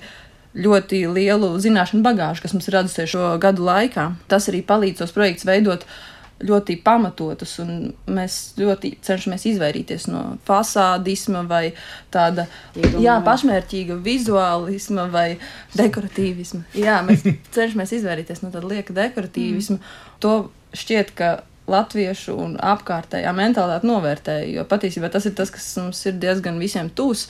ļoti 0.59 1.05
lielu 1.13 1.51
zināšanu 1.61 2.05
bagāžu, 2.05 2.43
kas 2.45 2.55
mums 2.57 2.69
ir 2.69 2.79
radusies 2.79 3.11
šo 3.13 3.33
gadu 3.43 3.67
laikā. 3.67 4.11
Tas 4.31 4.49
arī 4.51 4.63
palīdz 4.67 5.03
tos 5.03 5.13
projektus 5.15 5.47
veidot 5.49 5.85
ļoti 6.39 6.77
pamatotus, 6.87 7.57
un 7.63 7.91
mēs 8.15 8.37
ļoti 8.61 8.93
cenšamies 9.03 9.47
izvairīties 9.53 10.07
no 10.11 10.23
fasādisma 10.47 11.43
vai 11.51 11.73
tāda 12.15 12.47
jā, 12.79 13.17
pašmērķīga 13.27 13.99
vizuālisma 14.05 15.09
vai 15.11 15.27
dekoratīvisma. 15.75 16.63
Jā, 16.79 17.01
mēs 17.07 17.27
cenšamies 17.57 17.97
izvairīties 17.99 18.45
no 18.45 18.53
tāda 18.55 18.71
lieka 18.71 18.95
dekoratīvisma. 18.97 19.81
Mm. 19.81 20.15
To 20.23 20.37
šķiet, 20.79 21.13
ka 21.19 21.33
latviešu 21.71 22.35
un 22.39 22.57
apkārtējā 22.61 23.33
mentalitāte 23.37 23.89
novērtēja, 23.89 24.49
jo 24.57 24.65
patiesībā 24.69 25.11
tas 25.13 25.29
ir 25.29 25.37
tas, 25.39 25.53
kas 25.55 25.71
mums 25.81 26.01
ir 26.09 26.19
diezgan 26.21 26.61
visiem 26.63 26.91
tūs. 26.91 27.29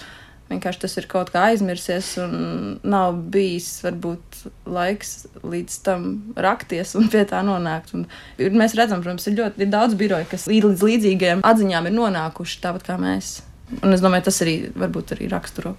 Vienkārši 0.49 0.80
tas 0.80 0.95
ir 0.97 1.04
kaut 1.11 1.28
kā 1.35 1.42
aizmirsies, 1.50 2.14
un 2.23 2.78
nav 2.80 3.18
bijis 3.35 3.66
varbūt 3.85 4.38
laiks 4.64 5.26
līdz 5.45 5.75
tam 5.85 6.07
rakties 6.40 6.95
un 6.97 7.11
pie 7.12 7.26
tā 7.28 7.42
nonākt. 7.45 7.92
Un 7.92 8.07
mēs 8.57 8.76
redzam, 8.78 9.02
protams, 9.04 9.28
ir 9.28 9.37
ļoti 9.42 9.66
ir 9.66 9.71
daudz 9.75 9.99
biroju, 10.00 10.30
kas 10.30 10.49
līdz 10.49 10.87
līdzīgiem 10.88 11.45
atziņām 11.45 11.90
ir 11.90 11.97
nonākuši 11.99 12.64
tāpat 12.64 12.88
kā 12.88 12.97
mēs. 13.02 13.42
Un 13.83 13.92
es 13.92 14.00
domāju, 14.00 14.30
tas 14.30 14.40
arī 14.47 14.57
varbūt 14.73 15.12
arī 15.18 15.28
raksturo 15.28 15.75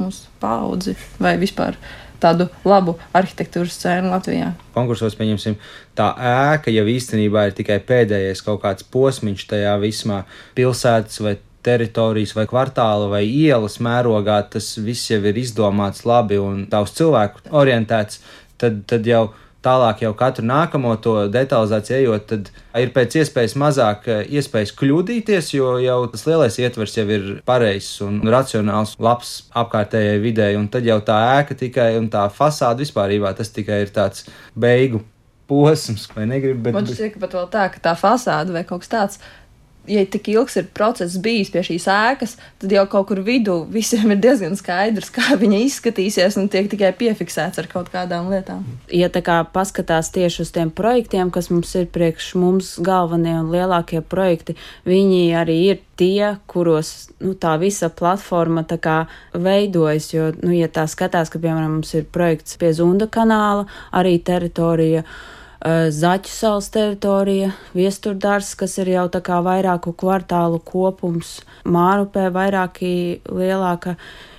mūsu 0.00 0.30
paudzi 0.42 0.96
vai 1.22 1.36
vispār 1.40 1.76
tādu 2.22 2.48
labu 2.68 2.96
arhitektūras 3.16 3.76
scēnu 3.78 4.12
Latvijā. 4.12 4.52
Konkursos, 4.76 5.16
pieņemsim, 5.18 5.56
tā 5.98 6.10
ēka 6.30 6.72
jau 6.74 6.86
īstenībā 6.88 7.48
ir 7.48 7.56
tikai 7.58 7.80
pēdējais 7.86 8.44
kaut 8.46 8.62
kāds 8.64 8.86
posmiņš 8.92 9.46
tajā 9.54 9.76
vismā 9.82 10.24
pilsētas 10.58 11.22
vai 11.24 11.36
teritorijas 11.66 12.32
vai 12.36 12.46
kvartāla 12.48 13.10
vai 13.10 13.24
ielas 13.26 13.78
mērogā 13.84 14.38
tas 14.54 14.72
viss 14.80 15.10
jau 15.10 15.20
ir 15.28 15.40
izdomāts 15.42 16.06
labi 16.08 16.40
un 16.40 16.64
uz 16.64 16.94
cilvēku 16.96 17.50
orientēts, 17.62 18.22
tad, 18.60 18.84
tad 18.88 19.08
jau 19.08 19.26
tālāk 19.64 20.04
jau 20.04 20.12
katru 20.16 20.44
nākamo 20.48 20.94
to 21.04 21.14
detalizāciju 21.32 21.98
ejot, 21.98 22.26
tad 22.30 22.50
ir 22.80 22.92
pēc 22.94 23.18
iespējas 23.20 23.56
mazāk 23.60 24.08
eh, 24.08 24.22
iespējas 24.40 24.72
kļūdīties, 24.78 25.52
jo 25.56 25.74
jau 25.82 25.98
tas 26.12 26.26
lielais 26.28 26.58
ietvers 26.62 26.96
jau 26.96 27.06
ir 27.12 27.28
pareizs 27.48 28.00
un 28.06 28.20
racionāls, 28.32 28.96
labs 29.02 29.34
apkārtējai 29.62 30.20
videi, 30.22 30.56
un 30.58 30.68
tad 30.72 30.88
jau 30.88 31.00
tā 31.04 31.18
ēka 31.40 31.58
tikai 31.64 31.92
un 32.00 32.08
tā 32.12 32.26
fasāde 32.32 32.86
vispārībā 32.86 33.34
tas 33.36 33.52
tikai 33.52 33.82
ir 33.84 33.94
tāds 33.94 34.28
beigu 34.56 35.04
posms, 35.50 36.06
vai 36.14 36.28
negribu, 36.30 36.62
bet. 36.68 36.76
Man 36.76 36.86
šķiet, 36.86 37.16
ka 37.16 37.24
pat 37.24 37.36
vēl 37.36 37.52
tā, 37.52 37.68
ka 37.74 37.84
tā 37.90 37.94
fasāde 37.98 38.54
vai 38.54 38.62
kaut 38.68 38.84
kas 38.84 38.92
tāds 38.92 39.22
ja 39.88 40.04
tik 40.06 40.28
ilgs 40.28 40.56
ir 40.60 40.68
process 40.76 41.18
bijis 41.22 41.50
pie 41.52 41.62
šīs 41.64 41.86
ēkas, 41.90 42.36
tad 42.60 42.72
jau 42.74 42.84
kaut 42.90 43.08
kur 43.10 43.20
vidū 43.24 43.56
visiem 43.72 44.12
ir 44.14 44.20
diezgan 44.22 44.56
skaidrs, 44.58 45.10
kā 45.14 45.36
viņa 45.40 45.62
izskatīsies 45.66 46.36
un 46.40 46.50
tiek 46.52 46.68
tikai 46.70 46.92
piefiksēts 46.98 47.62
ar 47.62 47.68
kaut 47.70 47.90
kādām 47.92 48.30
lietām. 48.32 48.64
Ja 48.92 49.10
tā 49.12 49.22
kā 49.26 49.40
paskatās 49.54 50.12
tieši 50.14 50.44
uz 50.44 50.52
tiem 50.54 50.72
projektiem, 50.74 51.32
kas 51.34 51.50
mums 51.52 51.72
ir 51.78 51.88
priekš 51.92 52.34
mums 52.40 52.74
galvenie 52.84 53.38
un 53.40 53.50
lielākie 53.54 54.02
projekti, 54.02 54.56
viņi 54.88 55.24
arī 55.40 55.58
ir 55.72 55.82
tie, 56.00 56.36
kuros 56.50 57.10
nu, 57.20 57.34
tā 57.36 57.56
visa 57.60 57.90
platforma 57.92 58.64
tā 58.68 58.80
kā 58.80 59.00
veidojas, 59.34 60.12
jo, 60.14 60.30
nu, 60.40 60.54
ja 60.56 60.70
tā 60.72 60.86
skatās, 60.88 61.32
ka, 61.32 61.42
piemēram, 61.42 61.80
mums 61.80 61.92
ir 61.98 62.08
projekts 62.12 62.56
pie 62.60 62.72
Zunda 62.76 63.10
kanāla, 63.10 63.66
arī 63.96 64.16
teritorija, 64.24 65.04
uh, 65.04 65.39
Zaķu 65.60 66.30
salas 66.32 66.70
teritorija, 66.72 67.50
viesturdārs, 67.76 68.54
kas 68.56 68.78
ir 68.80 68.94
jau 68.94 69.02
tā 69.12 69.20
kā 69.20 69.42
vairāku 69.44 69.92
kvartālu 69.92 70.56
kopums, 70.64 71.42
Mārupē 71.68 72.30
vairāki 72.32 73.20
lielāka 73.28 73.98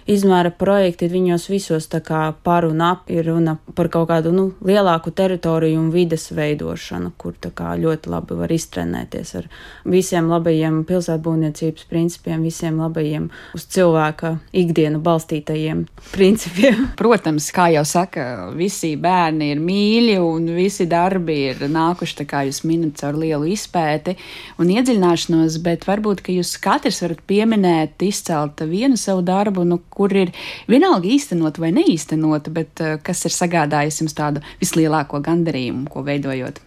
izmēra 0.09 0.51
projekti, 0.55 1.09
viņos 1.11 1.47
visos 1.51 1.87
tā 1.91 2.01
kā 2.05 2.21
par 2.43 2.65
un 2.65 2.81
ap 2.85 3.09
ir 3.11 3.27
runa 3.29 3.57
par 3.75 3.89
kaut 3.93 4.09
kādu 4.09 4.31
nu, 4.35 4.47
lielāku 4.65 5.13
teritoriju 5.15 5.79
un 5.79 5.89
vides 5.93 6.29
veidošanu, 6.35 7.13
kur 7.17 7.35
tā 7.41 7.51
kā 7.55 7.73
ļoti 7.79 8.11
labi 8.11 8.37
var 8.39 8.51
iztrenēties 8.53 9.35
ar 9.39 9.49
visiem 9.85 10.29
labajiem 10.31 10.81
pilsētbūvniecības 10.89 11.87
principiem, 11.89 12.45
visiem 12.45 12.79
labajiem 12.81 13.29
uz 13.57 13.67
cilvēka 13.71 14.35
ikdienu 14.63 15.01
balstītajiem 15.03 15.85
principiem. 16.11 16.87
Protams, 17.01 17.51
kā 17.55 17.69
jau 17.75 17.85
saka, 17.87 18.49
visi 18.57 18.93
bērni 18.99 19.51
ir 19.53 19.61
mīļi 19.63 20.17
un 20.23 20.49
visi 20.55 20.87
darbi 20.89 21.37
ir 21.49 21.65
nākuši, 21.71 22.17
tā 22.21 22.27
kā 22.29 22.43
jūs 22.47 22.63
minat, 22.67 22.97
caur 23.01 23.19
lielu 23.21 23.51
izpēti 23.53 24.17
un 24.61 24.71
iedziļināšanos, 24.73 25.59
bet 25.63 25.87
varbūt, 25.89 26.23
ka 26.25 26.35
jūs 26.35 26.55
katrs 26.61 27.01
varat 27.05 27.23
pieminēt, 27.29 28.01
izcelt 28.05 28.61
vienu 28.67 28.99
savu 28.99 29.23
darbu, 29.25 29.65
nu, 29.67 29.79
kur 29.93 30.13
ir 30.15 30.33
vienalga 30.71 31.09
īstenota 31.11 31.63
vai 31.63 31.73
neīstenota, 31.75 32.53
bet 32.53 32.83
uh, 32.83 32.97
kas 33.03 33.25
ir 33.27 33.35
sagādājis 33.35 34.01
jums 34.03 34.17
tādu 34.17 34.43
vislielāko 34.61 35.21
gandarījumu, 35.23 35.87
ko 35.91 36.05
veidojot? 36.07 36.61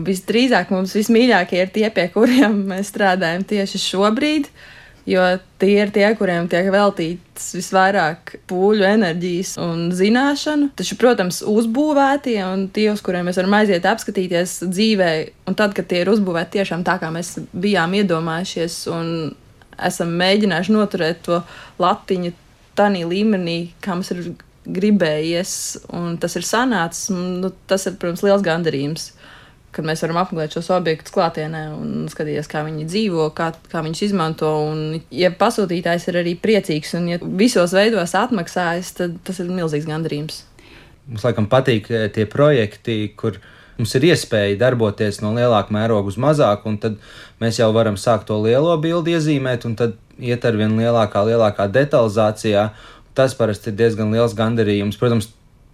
Visdrīzāk 0.00 0.70
mums 0.70 0.94
vismīļākie 0.94 1.64
ir 1.64 1.72
tie, 1.74 1.88
pie 1.94 2.06
kuriem 2.14 2.62
mēs 2.70 2.92
strādājam 2.92 3.42
tieši 3.46 3.80
šobrīd, 3.82 4.46
jo 5.10 5.24
tie 5.60 5.72
ir 5.82 5.90
tie, 5.94 6.06
kuriem 6.18 6.46
tiek 6.50 6.68
veltīts 6.70 7.50
visvairāk 7.56 8.36
pūļu, 8.50 8.86
enerģijas 8.86 9.56
un 9.62 9.88
zināšanu. 9.96 10.70
Taču, 10.78 10.96
protams, 11.00 11.42
uzbūvētie 11.42 12.38
un 12.46 12.68
tie, 12.72 12.90
uz 12.92 13.02
kuriem 13.04 13.26
mēs 13.28 13.40
varam 13.40 13.58
aiziet 13.58 13.88
apskatīties 13.90 14.60
dzīvē, 14.70 15.12
un 15.50 15.58
tad, 15.58 15.74
kad 15.76 15.90
tie 15.90 16.04
ir 16.04 16.12
uzbūvēti 16.12 16.60
tiešām 16.60 16.86
tā, 16.86 17.00
kā 17.02 17.10
mēs 17.14 17.38
bijām 17.50 17.98
iedomājušies, 18.00 18.82
un 18.94 19.14
esam 19.86 20.12
mēģinājuši 20.20 20.76
noturēt 20.76 21.24
to 21.26 21.42
latiņu 21.82 22.32
tādā 22.78 23.04
līmenī, 23.06 23.58
kā 23.82 23.96
mums 23.96 24.12
ir 24.14 24.24
gribējies, 24.70 25.52
un 25.96 26.16
tas 26.20 26.36
ir 26.38 26.46
sanācis. 26.46 27.10
Nu, 27.12 27.52
tas 27.70 27.86
ir, 27.88 27.96
protams, 28.00 28.24
liels 28.26 28.44
gandarījums. 28.44 29.10
Kad 29.70 29.86
mēs 29.86 30.00
varam 30.02 30.18
apmeklēt 30.18 30.56
šos 30.56 30.72
objektus 30.74 31.14
klātienē 31.14 31.60
un 31.76 32.08
skatīties, 32.10 32.48
kā 32.50 32.64
viņi 32.66 32.88
dzīvo, 32.90 33.28
kā, 33.38 33.52
kā 33.70 33.84
viņus 33.86 34.02
izmanto. 34.08 34.50
Un, 34.66 34.98
ja 35.14 35.30
pasūtītājs 35.30 36.08
ir 36.10 36.18
arī 36.24 36.34
priecīgs 36.42 36.96
un 36.98 37.06
ja 37.12 37.20
visos 37.22 37.74
veidos 37.76 38.16
atmaksājas, 38.18 38.90
tad 38.98 39.20
tas 39.26 39.38
ir 39.38 39.52
milzīgs 39.54 39.86
gandarījums. 39.86 40.42
Mums 41.06 41.22
laikam 41.26 41.46
patīk 41.50 41.86
eh, 41.94 42.08
tie 42.14 42.26
projekti, 42.30 42.98
kur 43.18 43.38
mums 43.80 43.96
ir 43.96 44.10
iespēja 44.12 44.58
darboties 44.60 45.22
no 45.24 45.32
lielāka 45.36 45.74
mēroga 45.74 46.12
uz 46.12 46.20
mazāku, 46.20 46.70
un 46.70 46.78
tad 46.82 47.00
mēs 47.42 47.60
jau 47.62 47.70
varam 47.76 47.98
sākt 48.00 48.28
to 48.30 48.38
lielo 48.44 48.76
bildi 48.80 49.16
iezīmēt, 49.16 49.66
un 49.68 49.76
tad 49.80 49.96
iet 50.20 50.44
ar 50.44 50.56
vien 50.60 50.76
lielākā, 50.78 51.24
lielākā 51.26 51.68
detalizācijā. 51.72 52.70
Tas 53.16 53.34
parasti 53.34 53.72
ir 53.72 53.78
diezgan 53.80 54.12
liels 54.14 54.36
gandarījums. 54.38 54.98
Protams, 55.00 55.32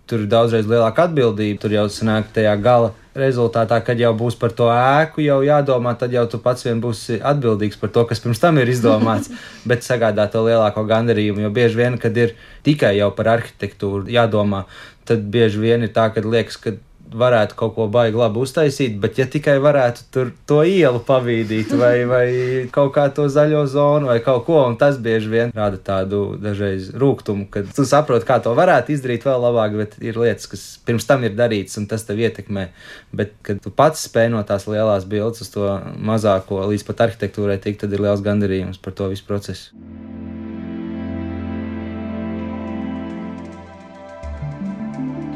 tur 0.09 0.23
ir 0.23 0.31
daudzreiz 0.31 0.69
lielāka 0.71 1.07
atbildība. 1.09 1.59
Tur 1.63 1.75
jau 1.75 1.85
sanāk 1.93 2.31
tajā 2.35 2.55
gala 2.63 2.93
rezultātā, 3.17 3.79
kad 3.85 4.01
jau 4.01 4.13
būs 4.17 4.37
par 4.39 4.53
to 4.57 4.69
ēku 4.73 5.25
jau 5.25 5.39
jādomā, 5.45 5.95
tad 5.99 6.15
jau 6.15 6.25
tu 6.31 6.41
pats 6.43 6.67
vien 6.67 6.81
būsi 6.83 7.19
atbildīgs 7.25 7.79
par 7.81 7.93
to, 7.95 8.05
kas 8.09 8.21
pirms 8.23 8.41
tam 8.43 8.61
ir 8.61 8.71
izdomāts, 8.73 9.33
bet 9.69 9.87
sagādā 9.87 10.29
to 10.33 10.45
lielāko 10.47 10.85
gandarījumu. 10.89 11.47
Jo 11.47 11.53
bieži 11.55 11.81
vien, 11.81 12.01
kad 12.03 12.17
ir 12.17 12.37
tikai 12.67 12.97
jau 12.99 13.11
par 13.17 13.33
arhitektūru 13.37 14.07
jādomā, 14.13 14.67
tad 15.09 15.25
bieži 15.33 15.63
vien 15.65 15.87
ir 15.87 15.95
tā, 15.97 16.11
ka 16.15 16.25
liekas, 16.25 16.61
ka 16.61 16.77
varētu 17.19 17.57
kaut 17.59 17.75
ko 17.77 17.87
baigi 17.93 18.19
labi 18.21 18.41
uztaisīt, 18.43 18.97
bet 19.03 19.21
ja 19.21 19.27
tikai 19.31 19.57
varētu 19.63 20.07
tur 20.15 20.33
to 20.49 20.61
ielu 20.67 21.01
pavīdīt, 21.07 21.73
vai, 21.81 21.95
vai 22.13 22.27
kaut 22.75 22.93
kā 22.97 23.07
to 23.15 23.27
zaļo 23.33 23.65
zonu, 23.73 24.11
vai 24.11 24.19
kaut 24.25 24.45
ko, 24.49 24.61
un 24.69 24.79
tas 24.81 25.01
bieži 25.03 25.33
vien 25.33 25.55
rada 25.57 25.81
tādu 25.81 26.23
dažreiz 26.43 26.93
rūkumu, 26.97 27.49
kad 27.53 27.73
tu 27.77 27.87
saproti, 27.89 28.29
kā 28.29 28.39
to 28.45 28.55
varētu 28.59 28.95
izdarīt 28.97 29.27
vēl 29.27 29.43
labāk, 29.49 29.79
bet 29.81 29.99
ir 30.05 30.21
lietas, 30.21 30.49
kas 30.53 30.67
pirms 30.87 31.09
tam 31.09 31.27
ir 31.27 31.37
darītas, 31.39 31.79
un 31.81 31.89
tas 31.91 32.07
tev 32.07 32.21
ietekmē. 32.23 32.69
Bet, 33.17 33.37
kad 33.47 33.63
tu 33.65 33.73
pats 33.75 34.07
spēj 34.09 34.31
no 34.35 34.45
tās 34.47 34.69
lielās 34.71 35.09
bildes 35.09 35.45
uz 35.47 35.53
to 35.55 35.69
mazāko 35.97 36.65
līdz 36.71 36.87
pat 36.89 37.07
arhitektūrai 37.09 37.61
tikt, 37.63 37.85
tad 37.85 37.97
ir 37.97 38.05
liels 38.07 38.25
gandarījums 38.25 38.83
par 38.83 38.97
to 38.97 39.11
visu 39.13 39.27
procesu. 39.29 39.87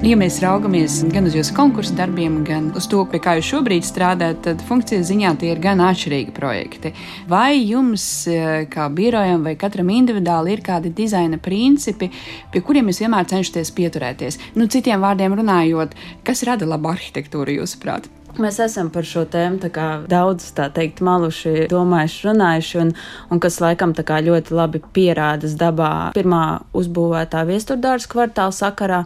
Ja 0.00 0.16
mēs 0.16 0.38
raugamies 0.40 0.94
gan 1.12 1.26
uz 1.28 1.34
jūsu 1.36 1.52
konkursu 1.52 1.92
darbiem, 1.92 2.38
gan 2.48 2.70
uz 2.78 2.86
to, 2.88 3.02
pie 3.12 3.18
kā 3.20 3.34
jūs 3.36 3.50
šobrīd 3.50 3.84
strādājat, 3.84 4.38
tad 4.46 4.62
funkcijas 4.64 5.10
ziņā 5.10 5.34
tie 5.36 5.50
ir 5.52 5.58
gan 5.60 5.82
atšķirīgi 5.84 6.32
projekti. 6.32 6.94
Vai 7.28 7.58
jums, 7.58 8.06
e, 8.24 8.62
kā 8.72 8.86
birojam 8.96 9.44
vai 9.44 9.52
katram 9.60 9.90
individuāli, 9.92 10.54
ir 10.54 10.62
kādi 10.64 10.88
dizaina 10.96 11.36
principi, 11.36 12.08
pie 12.48 12.62
kuriem 12.64 12.88
jūs 12.88 13.02
vienmēr 13.02 13.28
cenšaties 13.28 13.72
pieturēties? 13.76 14.38
Nu, 14.56 14.70
citiem 14.72 15.04
vārdiem 15.04 15.36
runājot, 15.36 15.92
kas 16.24 16.46
rada 16.48 16.64
labu 16.70 16.88
arhitektūru 16.94 17.58
jūsuprāt? 17.58 18.08
Mēs 18.40 18.56
esam 18.64 18.88
par 18.94 19.04
šo 19.04 19.26
tēmu 19.28 19.60
daudz, 20.08 20.48
tā 20.56 20.70
teikt, 20.72 21.04
maluši, 21.04 21.66
domājuši, 21.68 22.24
runājuši, 22.30 22.80
un, 22.86 22.94
un 23.28 23.44
kas 23.44 23.60
laikam 23.60 23.92
ļoti 23.92 24.56
labi 24.56 24.80
pierādas 24.96 25.60
dabā. 25.60 26.14
Pirmā 26.16 26.62
uzbūvētā 26.72 27.44
viesturdārs 27.52 28.08
kvartāla 28.08 28.56
sakarā 28.56 29.04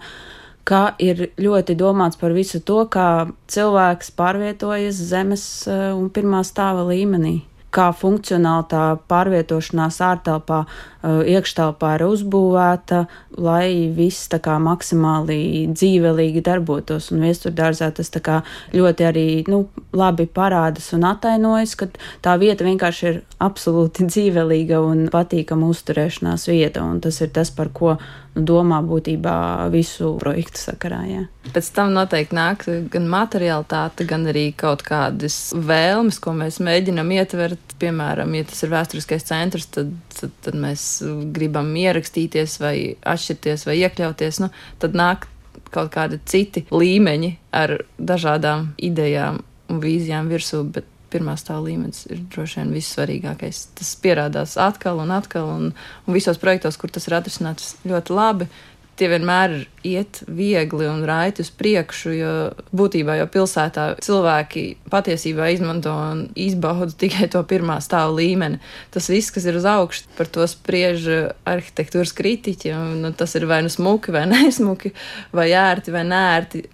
ka 0.68 0.94
ir 0.98 1.28
ļoti 1.40 1.76
domāts 1.78 2.20
par 2.20 2.34
visu 2.36 2.60
to, 2.60 2.84
kā 2.88 3.26
cilvēks 3.52 4.14
pārvietojas 4.18 5.00
zemes 5.10 5.44
eh, 5.68 5.90
un 5.92 6.08
pirmā 6.12 6.44
stāva 6.46 6.86
līmenī 6.88 7.40
kā 7.74 7.88
funkcionāli 7.96 8.66
tā 8.70 8.82
pārvietošanās 9.10 9.98
ārtelpā, 10.06 10.60
eh, 10.64 11.32
iekštelpā 11.34 11.94
ir 11.96 12.04
uzbūvēta, 12.06 13.00
lai 13.46 13.90
viss 13.96 14.28
tā 14.30 14.38
kā 14.42 14.56
maksimāli 14.62 15.66
dzīvelīgi 15.72 16.44
darbotos. 16.46 17.10
Un 17.12 17.24
viesturdārzā 17.26 17.90
tas 17.94 18.10
tā 18.14 18.22
kā 18.22 18.42
ļoti 18.74 19.08
arī 19.10 19.26
nu, 19.50 19.64
labi 19.92 20.26
parādas 20.26 20.92
un 20.94 21.04
atainojas, 21.10 21.74
ka 21.74 21.90
tā 22.22 22.38
vieta 22.38 22.64
vienkārši 22.64 23.06
ir 23.10 23.22
absolūti 23.40 24.06
dzīvelīga 24.12 24.80
un 24.80 25.08
patīkama 25.10 25.70
uzturēšanās 25.74 26.48
vieta. 26.50 26.84
Un 26.84 27.00
tas 27.00 27.20
ir 27.20 27.34
tas, 27.34 27.50
par 27.50 27.72
ko 27.74 27.98
domā 28.34 28.80
būtībā 28.82 29.36
visu 29.72 30.14
projektu 30.18 30.58
sakarā. 30.58 31.00
Jā. 31.06 31.22
Pēc 31.54 31.68
tam 31.76 31.92
noteikti 31.94 32.36
nāk 32.36 32.64
gan 32.90 33.06
materiālitāte, 33.10 34.06
gan 34.10 34.26
arī 34.30 34.48
kaut 34.58 34.82
kādas 34.86 35.52
vēlmes, 35.54 36.18
ko 36.22 36.34
mēs 36.36 36.58
mēģinam 36.64 37.12
ietvert. 37.14 37.76
Piemēram, 37.78 38.34
ja 38.38 38.46
tas 38.48 38.62
ir 38.64 38.72
vēsturiskais 38.72 39.26
centrs, 39.28 39.68
tad, 39.74 39.92
tad, 40.18 40.34
tad 40.46 40.58
mēs 40.58 41.02
gribam 41.34 41.70
ierakstīties 41.78 42.58
vai 42.62 42.76
atšķirties 43.02 43.66
vai 43.68 43.78
iekļauties. 43.82 44.40
Nu, 44.42 44.50
tad 44.82 44.98
nāk 44.98 45.28
kaut 45.74 45.92
kādi 45.94 46.20
citi 46.30 46.64
līmeņi 46.70 47.34
ar 47.54 47.78
dažādām 47.98 48.72
idejām 48.78 49.42
un 49.70 49.80
vīzijām 49.82 50.30
virsū, 50.30 50.62
bet 50.74 50.86
pirmā 51.14 51.36
stāva 51.38 51.64
līmenis 51.68 52.04
ir 52.10 52.20
droši 52.34 52.60
vien 52.60 52.74
vissvarīgākais. 52.74 53.64
Tas 53.78 53.94
pierādās 54.02 54.58
atkal 54.60 55.02
un 55.04 55.14
atkal, 55.14 55.48
un, 55.48 55.72
un 56.04 56.16
visos 56.16 56.40
projektos, 56.42 56.78
kur 56.80 56.92
tas 56.92 57.08
ir 57.08 57.18
atrisināts 57.18 57.74
ļoti 57.86 58.16
labi. 58.16 58.48
Tie 58.94 59.08
vienmēr 59.10 59.56
iet 59.82 60.20
viegli 60.30 60.86
un 60.86 61.00
raiti 61.02 61.42
uz 61.42 61.48
priekšu, 61.50 62.12
jo 62.14 62.34
būtībā 62.78 63.16
jau 63.18 63.26
pilsētā 63.26 63.88
cilvēki 64.06 64.62
patiesībā 64.92 65.48
izmanto 65.50 65.90
un 65.90 66.20
izbauda 66.38 66.94
tikai 67.02 67.26
to 67.32 67.42
pirmā 67.50 67.80
stāva 67.82 68.14
līmeni. 68.14 68.60
Tas 68.94 69.10
viss, 69.10 69.34
kas 69.34 69.48
ir 69.50 69.58
uz 69.58 69.66
augšu, 69.66 70.06
par 70.14 70.30
to 70.30 70.46
spriež 70.46 71.10
arhitektūras 71.42 72.14
kritiķi. 72.14 72.70
Un, 72.78 73.02
nu, 73.02 73.10
tas 73.18 73.34
ir 73.34 73.48
vai 73.50 73.64
nu 73.66 73.72
smuki, 73.72 74.14
vai 74.14 74.28
nesmuki, 74.34 74.94
vai 75.34 75.50
ērti, 75.58 75.94
vai 75.94 76.06
nērti 76.06 76.66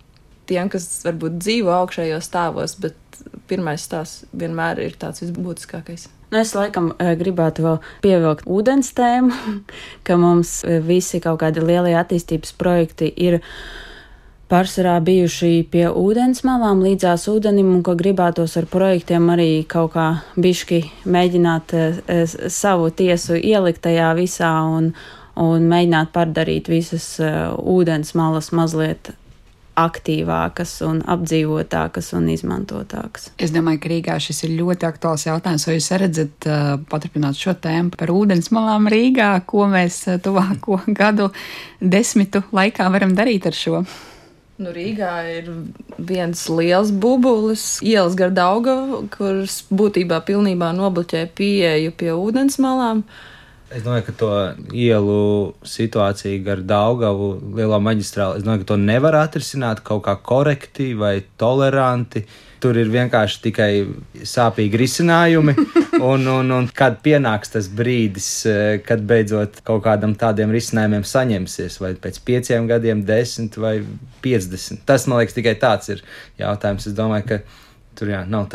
tiem, 0.51 0.71
kas 0.73 0.89
varbūt 1.07 1.39
dzīvo 1.41 1.73
augšējos 1.81 2.31
stāvos, 2.31 2.77
bet 2.83 2.99
pirmais 3.51 3.83
stāsts 3.85 4.27
vienmēr 4.37 4.83
ir 4.85 4.97
tāds 5.01 5.23
visbūtiskākais. 5.25 6.09
Nu, 6.31 6.39
es 6.39 6.53
laikam 6.55 6.93
eh, 6.95 7.17
gribētu 7.19 7.65
vēl 7.65 7.79
pievilkt 8.05 8.47
ūdens 8.47 8.93
tēmu, 8.95 9.35
ka 10.07 10.19
mums 10.21 10.61
eh, 10.63 10.79
visi 10.85 11.19
kaut 11.23 11.41
kādi 11.43 11.65
lielie 11.65 11.97
attīstības 11.99 12.55
projekti 12.59 13.11
ir 13.11 13.41
pārsvarā 14.51 14.97
bijuši 15.07 15.65
pie 15.71 15.89
ūdens 15.91 16.45
malām, 16.47 16.83
līdzās 16.87 17.27
ūdenim, 17.31 17.71
un 17.75 17.83
ka 17.87 17.97
gribētos 17.99 18.57
ar 18.59 18.67
projektiem 18.71 19.27
arī 19.35 19.51
kaut 19.71 19.95
kā 19.95 20.09
bišķi 20.39 20.83
mēģināt 21.11 21.75
eh, 21.79 22.37
savu 22.47 22.93
tiesu 22.95 23.39
ielikt 23.39 23.83
tajā 23.89 24.13
visā 24.19 24.55
un, 24.71 24.93
un 25.35 25.67
mēģināt 25.71 26.15
pārdarīt 26.15 26.71
visas 26.71 27.17
ūdens 27.59 28.15
malas 28.19 28.55
mazliet 28.55 29.17
aktīvākas 29.81 30.75
un 30.87 31.01
apdzīvotākas 31.15 32.13
un 32.19 32.29
izmantotākas. 32.33 33.31
Es 33.41 33.55
domāju, 33.55 33.83
ka 33.83 33.93
Rīgā 33.95 34.19
šis 34.23 34.45
ir 34.47 34.55
ļoti 34.61 34.89
aktuāls 34.89 35.27
jautājums. 35.29 35.67
Vai 35.69 35.79
jūs 35.79 35.91
redzat, 36.03 36.51
paturpināt 36.91 37.41
šo 37.41 37.57
tēmu 37.57 37.97
par 37.97 38.13
ūdens 38.15 38.53
malām 38.55 38.91
Rīgā, 38.93 39.33
ko 39.49 39.67
mēs 39.71 40.03
tuvāko 40.25 40.83
gadu 41.01 41.31
desmitu 41.81 42.45
laikā 42.57 42.89
varam 42.93 43.17
darīt 43.19 43.51
ar 43.51 43.57
šo? 43.57 43.85
Nu, 44.61 44.75
Rīgā 44.77 45.15
ir 45.39 45.47
viens 46.05 46.43
liels 46.53 46.91
bubulis, 46.93 47.79
ielas 47.81 48.13
gar 48.19 48.29
Daugavu, 48.37 49.07
kuras 49.15 49.63
būtībā 49.73 50.19
pilnībā 50.27 50.69
nobloķē 50.77 51.23
pieeju 51.33 51.95
pie 51.97 52.11
ūdens 52.13 52.59
malām. 52.61 53.01
Es 53.71 53.85
domāju, 53.85 54.09
ka 54.09 54.13
to 54.19 54.29
ielu 54.75 55.17
situāciju 55.63 56.43
gar 56.43 56.63
Daugavu 56.67 57.29
lielo 57.55 57.79
maģistrāli, 57.79 58.41
es 58.41 58.45
domāju, 58.47 58.65
ka 58.65 58.69
to 58.73 58.79
nevar 58.83 59.15
atrisināt 59.21 59.85
kaut 59.87 60.03
kā 60.09 60.17
korekti 60.27 60.89
vai 60.99 61.21
toleranti. 61.39 62.25
Tur 62.61 62.77
ir 62.77 62.91
vienkārši 62.93 63.39
tikai 63.45 63.71
sāpīgi 64.27 64.81
risinājumi, 64.83 65.55
un, 66.11 66.27
un, 66.29 66.51
un 66.59 66.67
kad 66.77 66.99
pienāks 67.05 67.55
tas 67.55 67.71
brīdis, 67.73 68.29
eh, 68.51 68.73
kad 68.85 69.07
beidzot 69.07 69.63
kaut 69.65 69.85
kādam 69.87 70.17
tādiem 70.19 70.51
risinājumiem 70.53 71.07
saņemsies, 71.07 71.79
vai 71.81 71.95
pēc 71.95 72.19
pieciem 72.27 72.67
gadiem, 72.69 73.05
desmit 73.07 73.57
vai 73.57 73.77
piecdesmit. 74.25 74.83
Tas, 74.89 75.07
man 75.07 75.23
liekas, 75.23 75.39
tikai 75.39 75.55
tāds 75.63 75.95
ir 75.95 76.03
jautājums. 76.43 76.91
Es 76.91 76.99
domāju, 76.99 77.31
ka 77.31 77.41
tur 77.97 78.13
jā, 78.13 78.27
nav 78.27 78.51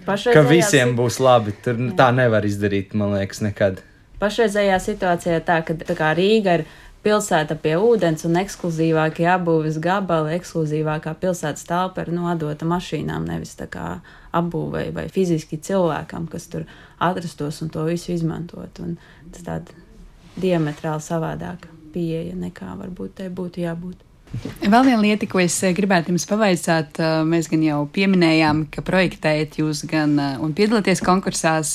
tāda. 0.00 0.34
ka 0.34 0.44
visiem 0.48 0.94
būs 0.98 1.18
labi. 1.22 1.54
Tur 1.64 1.78
jā. 1.78 1.90
tā 1.98 2.10
nevar 2.14 2.46
izdarīt, 2.48 2.94
man 2.98 3.16
liekas, 3.16 3.42
nekad. 3.44 3.82
Pašreizējā 4.22 4.78
situācijā 4.78 5.40
tā, 5.44 5.58
ka 5.66 5.74
tā 5.74 6.12
Rīga 6.14 6.60
ir 6.60 6.66
pilsēta 7.02 7.56
pie 7.58 7.74
ūdens 7.82 8.22
un 8.28 8.38
ekskluzīvākie 8.38 9.26
apbūves 9.34 9.80
gabali, 9.82 10.36
ekskluzīvākā 10.38 11.16
pilsētas 11.22 11.66
telpa 11.66 12.04
ir 12.04 12.12
nodota 12.14 12.68
mašīnām, 12.68 13.26
nevis 13.26 13.56
tā 13.58 13.66
kā 13.70 13.96
apbūvēja 14.38 14.94
vai 14.94 15.08
fiziski 15.12 15.58
cilvēkam, 15.58 16.28
kas 16.30 16.46
tur 16.52 16.68
atrastos 17.02 17.60
un 17.64 17.72
to 17.74 17.84
visu 17.88 18.14
izmantot. 18.14 18.78
Un 18.84 18.96
tas 19.34 19.46
tāda 19.48 19.82
diametrāli 20.38 21.02
savādāka 21.04 21.70
pieeja 21.92 22.38
nekā 22.38 22.72
varbūt 22.78 23.18
te 23.18 23.28
būtu 23.28 23.66
jābūt. 23.66 24.11
Vēl 24.62 24.86
viena 24.86 25.02
lieta, 25.02 25.26
ko 25.28 25.40
es 25.42 25.54
eh, 25.66 25.74
gribētu 25.76 26.12
jums 26.12 26.24
pavaicāt, 26.30 26.96
eh, 27.02 27.20
mēs 27.28 27.48
gan 27.52 27.62
jau 27.66 27.80
pieminējām, 27.92 28.64
ka 28.72 28.84
projektējat 28.86 29.58
jūs 29.60 29.82
gan 29.90 30.14
eh, 30.16 30.36
un 30.40 30.54
piedalāties 30.56 31.02
konkursās 31.04 31.74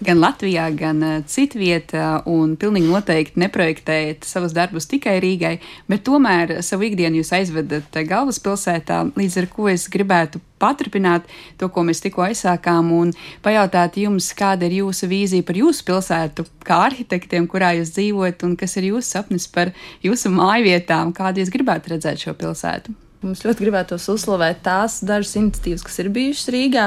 gan 0.00 0.22
Latvijā, 0.22 0.68
gan 0.76 1.02
citvietā, 1.28 2.22
un 2.30 2.56
pilnīgi 2.60 2.88
noteikti 2.88 3.42
neprojektējat 3.44 4.28
savus 4.28 4.54
darbus 4.56 4.88
tikai 4.90 5.18
Rīgai, 5.22 5.56
bet 5.90 6.06
tomēr 6.08 6.60
savu 6.66 6.88
ikdienu 6.88 7.20
jūs 7.20 7.34
aizvedat 7.36 8.00
galvaspilsētā, 8.08 9.02
līdz 9.18 9.42
ar 9.42 9.50
ko 9.52 9.68
es 9.72 9.88
gribētu 9.92 10.40
paturpināt 10.60 11.28
to, 11.60 11.70
ko 11.72 11.84
mēs 11.88 12.02
tikko 12.04 12.28
aizsākām, 12.28 12.92
un 12.94 13.12
pajautāt 13.44 13.98
jums, 14.00 14.30
kāda 14.36 14.68
ir 14.68 14.80
jūsu 14.82 15.10
vīzija 15.10 15.46
par 15.46 15.58
jūsu 15.60 15.86
pilsētu, 15.88 16.46
kā 16.66 16.82
arhitektiem, 16.90 17.48
kurā 17.50 17.74
jūs 17.78 17.94
dzīvojat, 17.96 18.46
un 18.46 18.56
kas 18.60 18.76
ir 18.80 18.90
jūsu 18.92 19.08
sapnis 19.16 19.48
par 19.50 19.72
jūsu 20.04 20.32
mājvietām, 20.34 21.14
kādu 21.16 21.42
jūs 21.42 21.54
gribētu 21.54 21.94
redzēt 21.94 22.26
šo 22.26 22.36
pilsētu. 22.38 22.96
Mums 23.20 23.42
ļoti 23.44 23.66
gribētos 23.66 24.06
uzslavēt 24.08 24.62
tās 24.64 25.02
dažas 25.04 25.34
iniciatīvas, 25.36 25.84
kas 25.84 25.98
ir 26.00 26.08
bijušas 26.14 26.48
Rīgā. 26.54 26.86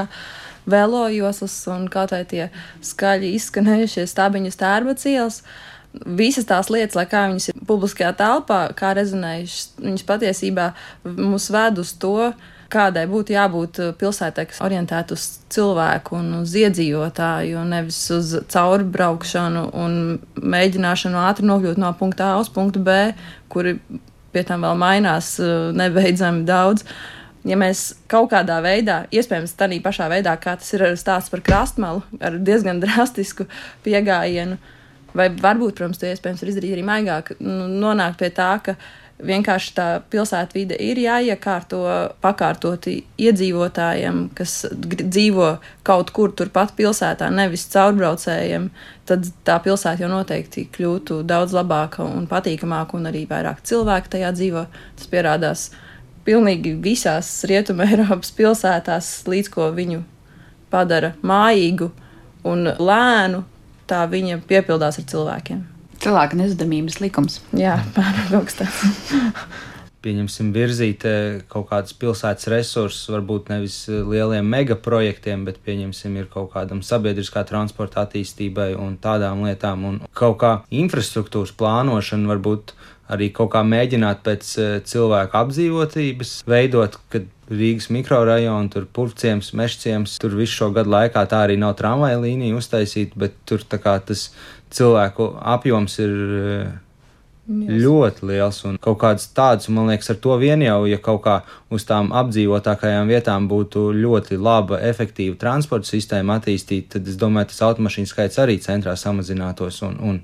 Vēlojoslas 0.63 1.57
un 1.69 1.86
kaut 1.91 2.13
vai 2.15 2.23
tie 2.25 2.47
skaļi 2.81 3.33
izskanējušie 3.38 4.07
stabiņu 4.09 4.53
stērba 4.55 4.95
cielas. 4.97 5.41
Visas 5.93 6.47
tās 6.49 6.71
lietas, 6.73 6.95
lai 6.97 7.05
kā 7.12 7.27
viņas 7.29 7.51
ir 7.51 7.59
publiskajā 7.69 8.15
telpā, 8.17 8.63
kā 8.79 8.95
rezonējušas, 8.97 9.67
viņas 9.83 10.07
patiesībā 10.09 10.71
mūs 11.05 11.51
ved 11.53 11.83
uz 11.83 11.91
to, 12.01 12.31
kādai 12.73 13.05
būtu 13.09 13.36
jābūt 13.36 13.79
uh, 13.81 13.91
pilsētai, 13.97 14.47
kas 14.49 14.62
orientēta 14.65 15.15
uz 15.17 15.27
cilvēku 15.53 16.17
un 16.19 16.31
uz 16.41 16.55
iedzīvotāju, 16.59 17.63
nevis 17.69 17.99
uz 18.15 18.36
caurbraukšanu 18.53 19.67
un 19.79 19.99
mēģināšanu 20.41 21.21
ātri 21.23 21.47
nokļūt 21.49 21.81
no 21.81 21.93
punkta 21.99 22.33
A 22.33 22.39
uz 22.41 22.51
punktu 22.53 22.81
B, 22.83 23.13
kuri 23.53 23.77
pie 24.33 24.45
tam 24.47 24.65
vēl 24.65 24.79
mainās 24.81 25.36
uh, 25.41 25.69
nebeidzami 25.77 26.45
daudz. 26.49 26.86
Ja 27.43 27.57
mēs 27.59 27.89
kaut 28.07 28.29
kādā 28.31 28.62
veidā, 28.63 29.01
iespējams, 29.12 29.57
tādā 29.59 29.77
pašā 29.83 30.07
veidā, 30.12 30.38
kā 30.39 30.55
tas 30.59 30.69
ir 30.75 30.86
stāsts 30.99 31.31
par 31.33 31.43
krastmalu, 31.43 32.03
ar 32.23 32.39
diezgan 32.39 32.79
drastisku 32.83 33.49
pieejamību, 33.83 34.57
vai 35.13 35.29
varbūt, 35.29 35.77
protams, 35.77 35.99
to 36.01 36.09
iespējams 36.09 36.41
var 36.41 36.51
izdarīt 36.51 36.75
arī 36.77 36.86
maigāk, 36.88 37.33
nu, 37.43 37.67
nonākt 37.69 38.17
pie 38.21 38.31
tā, 38.33 38.55
ka 38.65 38.77
vienkārši 39.25 39.71
tā 39.77 39.88
pilsētvide 40.12 40.77
ir 40.81 40.99
jāiekārto 41.01 41.81
pakārtoti 42.23 42.97
iedzīvotājiem, 43.21 44.25
kas 44.38 44.65
dzīvo 44.73 45.49
kaut 45.88 46.12
kur 46.15 46.33
turpat 46.38 46.75
pilsētā, 46.77 47.29
nevis 47.33 47.65
caurbraucējiem, 47.73 48.69
tad 49.09 49.27
tā 49.47 49.57
pilsēta 49.63 50.05
jau 50.05 50.12
noteikti 50.12 50.67
kļūtu 50.75 51.21
daudz 51.27 51.55
labāka 51.55 52.05
un 52.05 52.27
patīkamāka, 52.29 52.97
un 52.99 53.09
arī 53.12 53.25
vairāk 53.29 53.63
cilvēku 53.67 54.15
tajā 54.15 54.31
dzīvo. 54.36 54.65
Tas 54.99 55.12
pierādās 55.12 55.67
pilnīgi 56.27 56.75
visās 56.83 57.31
Rietumē 57.49 57.89
Eiropas 57.91 58.33
pilsētās, 58.38 59.15
līdz 59.27 59.51
ko 59.53 59.69
viņu 59.75 60.03
padara 60.73 61.13
mājīgu 61.21 61.91
un 62.49 62.65
lēnu, 62.79 63.43
tā 63.88 64.05
viņa 64.09 64.41
piepildās 64.47 64.99
ar 64.99 65.07
cilvēkiem. 65.12 65.72
Cilvēka 66.03 66.35
nezudamības 66.35 66.99
likums. 66.99 67.39
Jā, 67.55 67.77
kas 68.33 68.57
tāds. 68.59 68.81
pieņemsim, 70.03 70.49
virzīt 70.51 71.05
kaut 71.51 71.69
kādus 71.69 71.95
pilsētas 71.95 72.49
resursus, 72.51 73.07
varbūt 73.13 73.51
nevis 73.53 73.77
lieliem 73.87 74.49
megaprojektiem, 74.51 75.45
bet 75.47 75.61
pieņemsim, 75.63 76.17
ir 76.19 76.27
kaut 76.33 76.51
kādam 76.55 76.81
sabiedriskā 76.83 77.45
transporta 77.47 78.03
attīstībai 78.03 78.73
un 78.75 78.97
tādām 78.99 79.45
lietām, 79.47 79.85
un 79.87 80.01
kaut 80.11 80.41
kā 80.43 80.57
infrastruktūras 80.83 81.55
plānošana 81.55 82.33
varbūt 82.33 82.75
arī 83.13 83.29
kaut 83.35 83.53
kā 83.55 83.61
mēģināt 83.67 84.23
pēc 84.25 84.51
cilvēku 84.89 85.39
apdzīvotības 85.39 86.41
veidot, 86.49 86.99
kad 87.13 87.31
Rīgas 87.53 87.89
mikrorajonu, 87.91 88.71
tur 88.71 88.85
purvciems, 88.95 89.51
mešciems, 89.59 90.15
tur 90.23 90.31
visu 90.39 90.55
šo 90.61 90.69
gadu 90.73 90.93
laikā 90.93 91.25
tā 91.29 91.41
arī 91.43 91.57
nav 91.59 91.75
tramvaja 91.77 92.21
līnija 92.21 92.55
uztaisīta, 92.55 93.19
bet 93.19 93.35
tur 93.49 93.65
tā 93.67 93.81
kā 93.83 93.97
tas 94.07 94.29
cilvēku 94.73 95.29
apjoms 95.55 95.99
ir 96.03 96.13
Yes. 97.43 97.82
Ļoti 97.84 98.27
liels 98.29 98.62
un 98.63 98.77
kaut 98.79 99.01
kāds 99.01 99.25
tāds, 99.36 99.67
man 99.67 99.89
liekas, 99.91 100.13
ar 100.13 100.19
to 100.23 100.38
vien 100.39 100.62
jau, 100.63 100.86
ja 100.88 100.95
kaut 101.03 101.25
kā 101.25 101.34
uz 101.75 101.84
tām 101.84 102.13
apdzīvotākajām 102.15 103.10
vietām 103.12 103.49
būtu 103.51 103.89
ļoti 103.97 104.38
laba, 104.39 104.79
efektīva 104.79 105.36
transporta 105.41 105.89
sistēma 105.89 106.38
attīstīta, 106.39 106.95
tad 106.95 107.10
es 107.12 107.17
domāju, 107.19 107.49
tas 107.51 107.65
automašīnu 107.67 108.08
skaits 108.08 108.39
arī 108.39 108.56
centrā 108.63 108.95
samazinātos 108.95 109.82
un, 109.84 109.97
un 109.99 110.21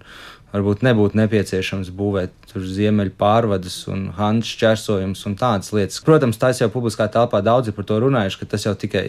varbūt 0.53 0.85
nebūtu 0.87 1.19
nepieciešams 1.19 1.89
būvēt 1.97 2.31
tur 2.49 2.63
ziemeļu 2.65 3.11
pārvadus 3.19 3.75
un 3.91 4.07
hanču 4.15 4.55
šķērsojumus 4.55 5.25
un 5.27 5.35
tādas 5.41 5.73
lietas. 5.75 5.99
Protams, 6.05 6.39
tās 6.39 6.61
jau 6.63 6.69
publiskā 6.71 7.09
telpā 7.11 7.41
daudzi 7.45 7.73
par 7.75 7.85
to 7.89 7.99
runājuši, 8.01 8.39
ka 8.39 8.47
tas 8.55 8.63
jau 8.65 8.73
tikai 8.79 9.03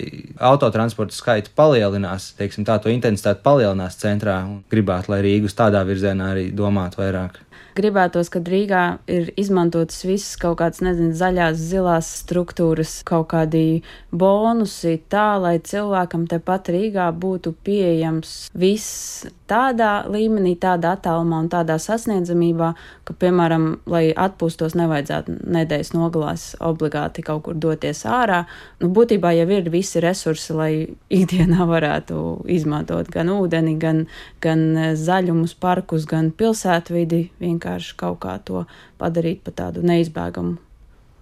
autotransporta 0.50 1.14
skaitu 1.14 1.54
palielinās, 1.56 2.32
teiksim, 2.40 2.66
tā 2.66 2.80
to 2.82 2.90
intensitāti 2.90 3.46
palielinās 3.46 4.02
centrā 4.02 4.40
un 4.48 4.64
gribētu, 4.72 5.14
lai 5.14 5.22
Rīgas 5.28 5.56
tādā 5.62 5.84
virzienā 5.86 6.32
arī 6.34 6.50
domātu 6.50 7.04
vairāk 7.04 7.38
gribētos, 7.78 8.30
kad 8.32 8.48
Rīgā 8.50 8.84
ir 9.10 9.30
izmantotas 9.40 10.02
visas 10.06 10.36
kaut 10.40 10.58
kādas, 10.60 10.82
nezinu, 10.84 11.14
zaļās, 11.16 11.58
zilās 11.70 12.10
struktūras, 12.22 13.00
kaut 13.08 13.30
kādi 13.32 13.82
bonusi 14.10 14.98
tā, 15.12 15.34
lai 15.40 15.58
cilvēkam 15.64 16.26
tepat 16.30 16.72
Rīgā 16.74 17.10
būtu 17.16 17.54
pieejams 17.66 18.50
viss 18.54 19.26
tādā 19.50 20.04
līmenī, 20.10 20.54
tādā 20.60 20.94
attālumā 20.96 21.40
un 21.44 21.48
tādā 21.50 21.76
sasniedzamībā, 21.82 22.70
ka, 23.08 23.16
piemēram, 23.18 23.66
lai 23.90 24.10
atpūstos, 24.14 24.76
nevajadzētu 24.78 25.38
nedēļas 25.56 25.92
nogalās 25.96 26.44
obligāti 26.62 27.24
kaut 27.26 27.44
kur 27.48 27.58
doties 27.58 28.04
ārā. 28.06 28.44
Nu, 28.82 28.92
būtībā 28.94 29.32
jau 29.38 29.48
ir 29.56 29.70
visi 29.72 30.02
resursi, 30.02 30.54
lai 30.54 30.72
ikdienā 31.20 31.66
varētu 31.68 32.44
izmantot 32.50 33.10
gan 33.12 33.32
ūdeni, 33.34 33.76
gan, 33.82 34.04
gan 34.44 34.94
zaļumus, 34.98 35.56
parkus, 35.60 36.06
gan 36.10 36.30
pilsētvidi, 36.36 37.24
vienkārši 37.42 37.59
kaut 38.00 38.20
kā 38.24 38.38
to 38.44 38.64
padarīt 39.00 39.44
par 39.46 39.56
tādu 39.64 39.84
neizbēgamu 39.86 40.58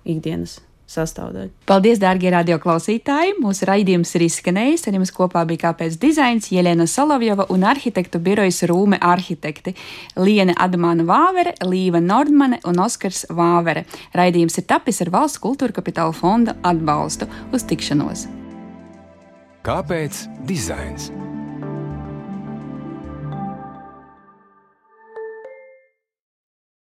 ikdienas 0.08 0.58
sastāvdaļa. 0.88 1.50
Paldies, 1.68 2.00
dārgie 2.00 2.30
radioklausītāji! 2.32 3.36
Mūsu 3.42 3.68
raidījums 3.68 4.14
ir 4.16 4.24
izskanējis. 4.28 4.86
Ar 4.88 4.96
jums 4.96 5.12
kopā 5.14 5.44
bija 5.48 5.66
kāpēc 5.66 5.98
dizains 6.00 6.48
Jelena 6.52 6.88
Solovjova 6.88 7.48
un 7.52 7.66
arhitektu 7.68 8.20
birojas 8.24 8.62
Rūme 8.68 9.00
arhitekti 9.04 9.76
Liene 10.16 10.56
Adamāna 10.56 11.04
Vāvere, 11.08 11.54
Līva 11.68 12.00
Nordmane 12.00 12.62
un 12.68 12.80
Oskars 12.84 13.26
Vāvere. 13.28 13.84
Raidījums 14.16 14.58
ir 14.60 14.68
tapis 14.72 15.02
ar 15.04 15.12
Valsts 15.14 15.44
kultūra 15.44 15.76
kapitāla 15.76 16.16
fonda 16.16 16.56
atbalstu 16.64 17.28
uz 17.52 17.68
tikšanos. 17.68 18.28
Kāpēc 19.68 20.24
dizains? 20.48 21.12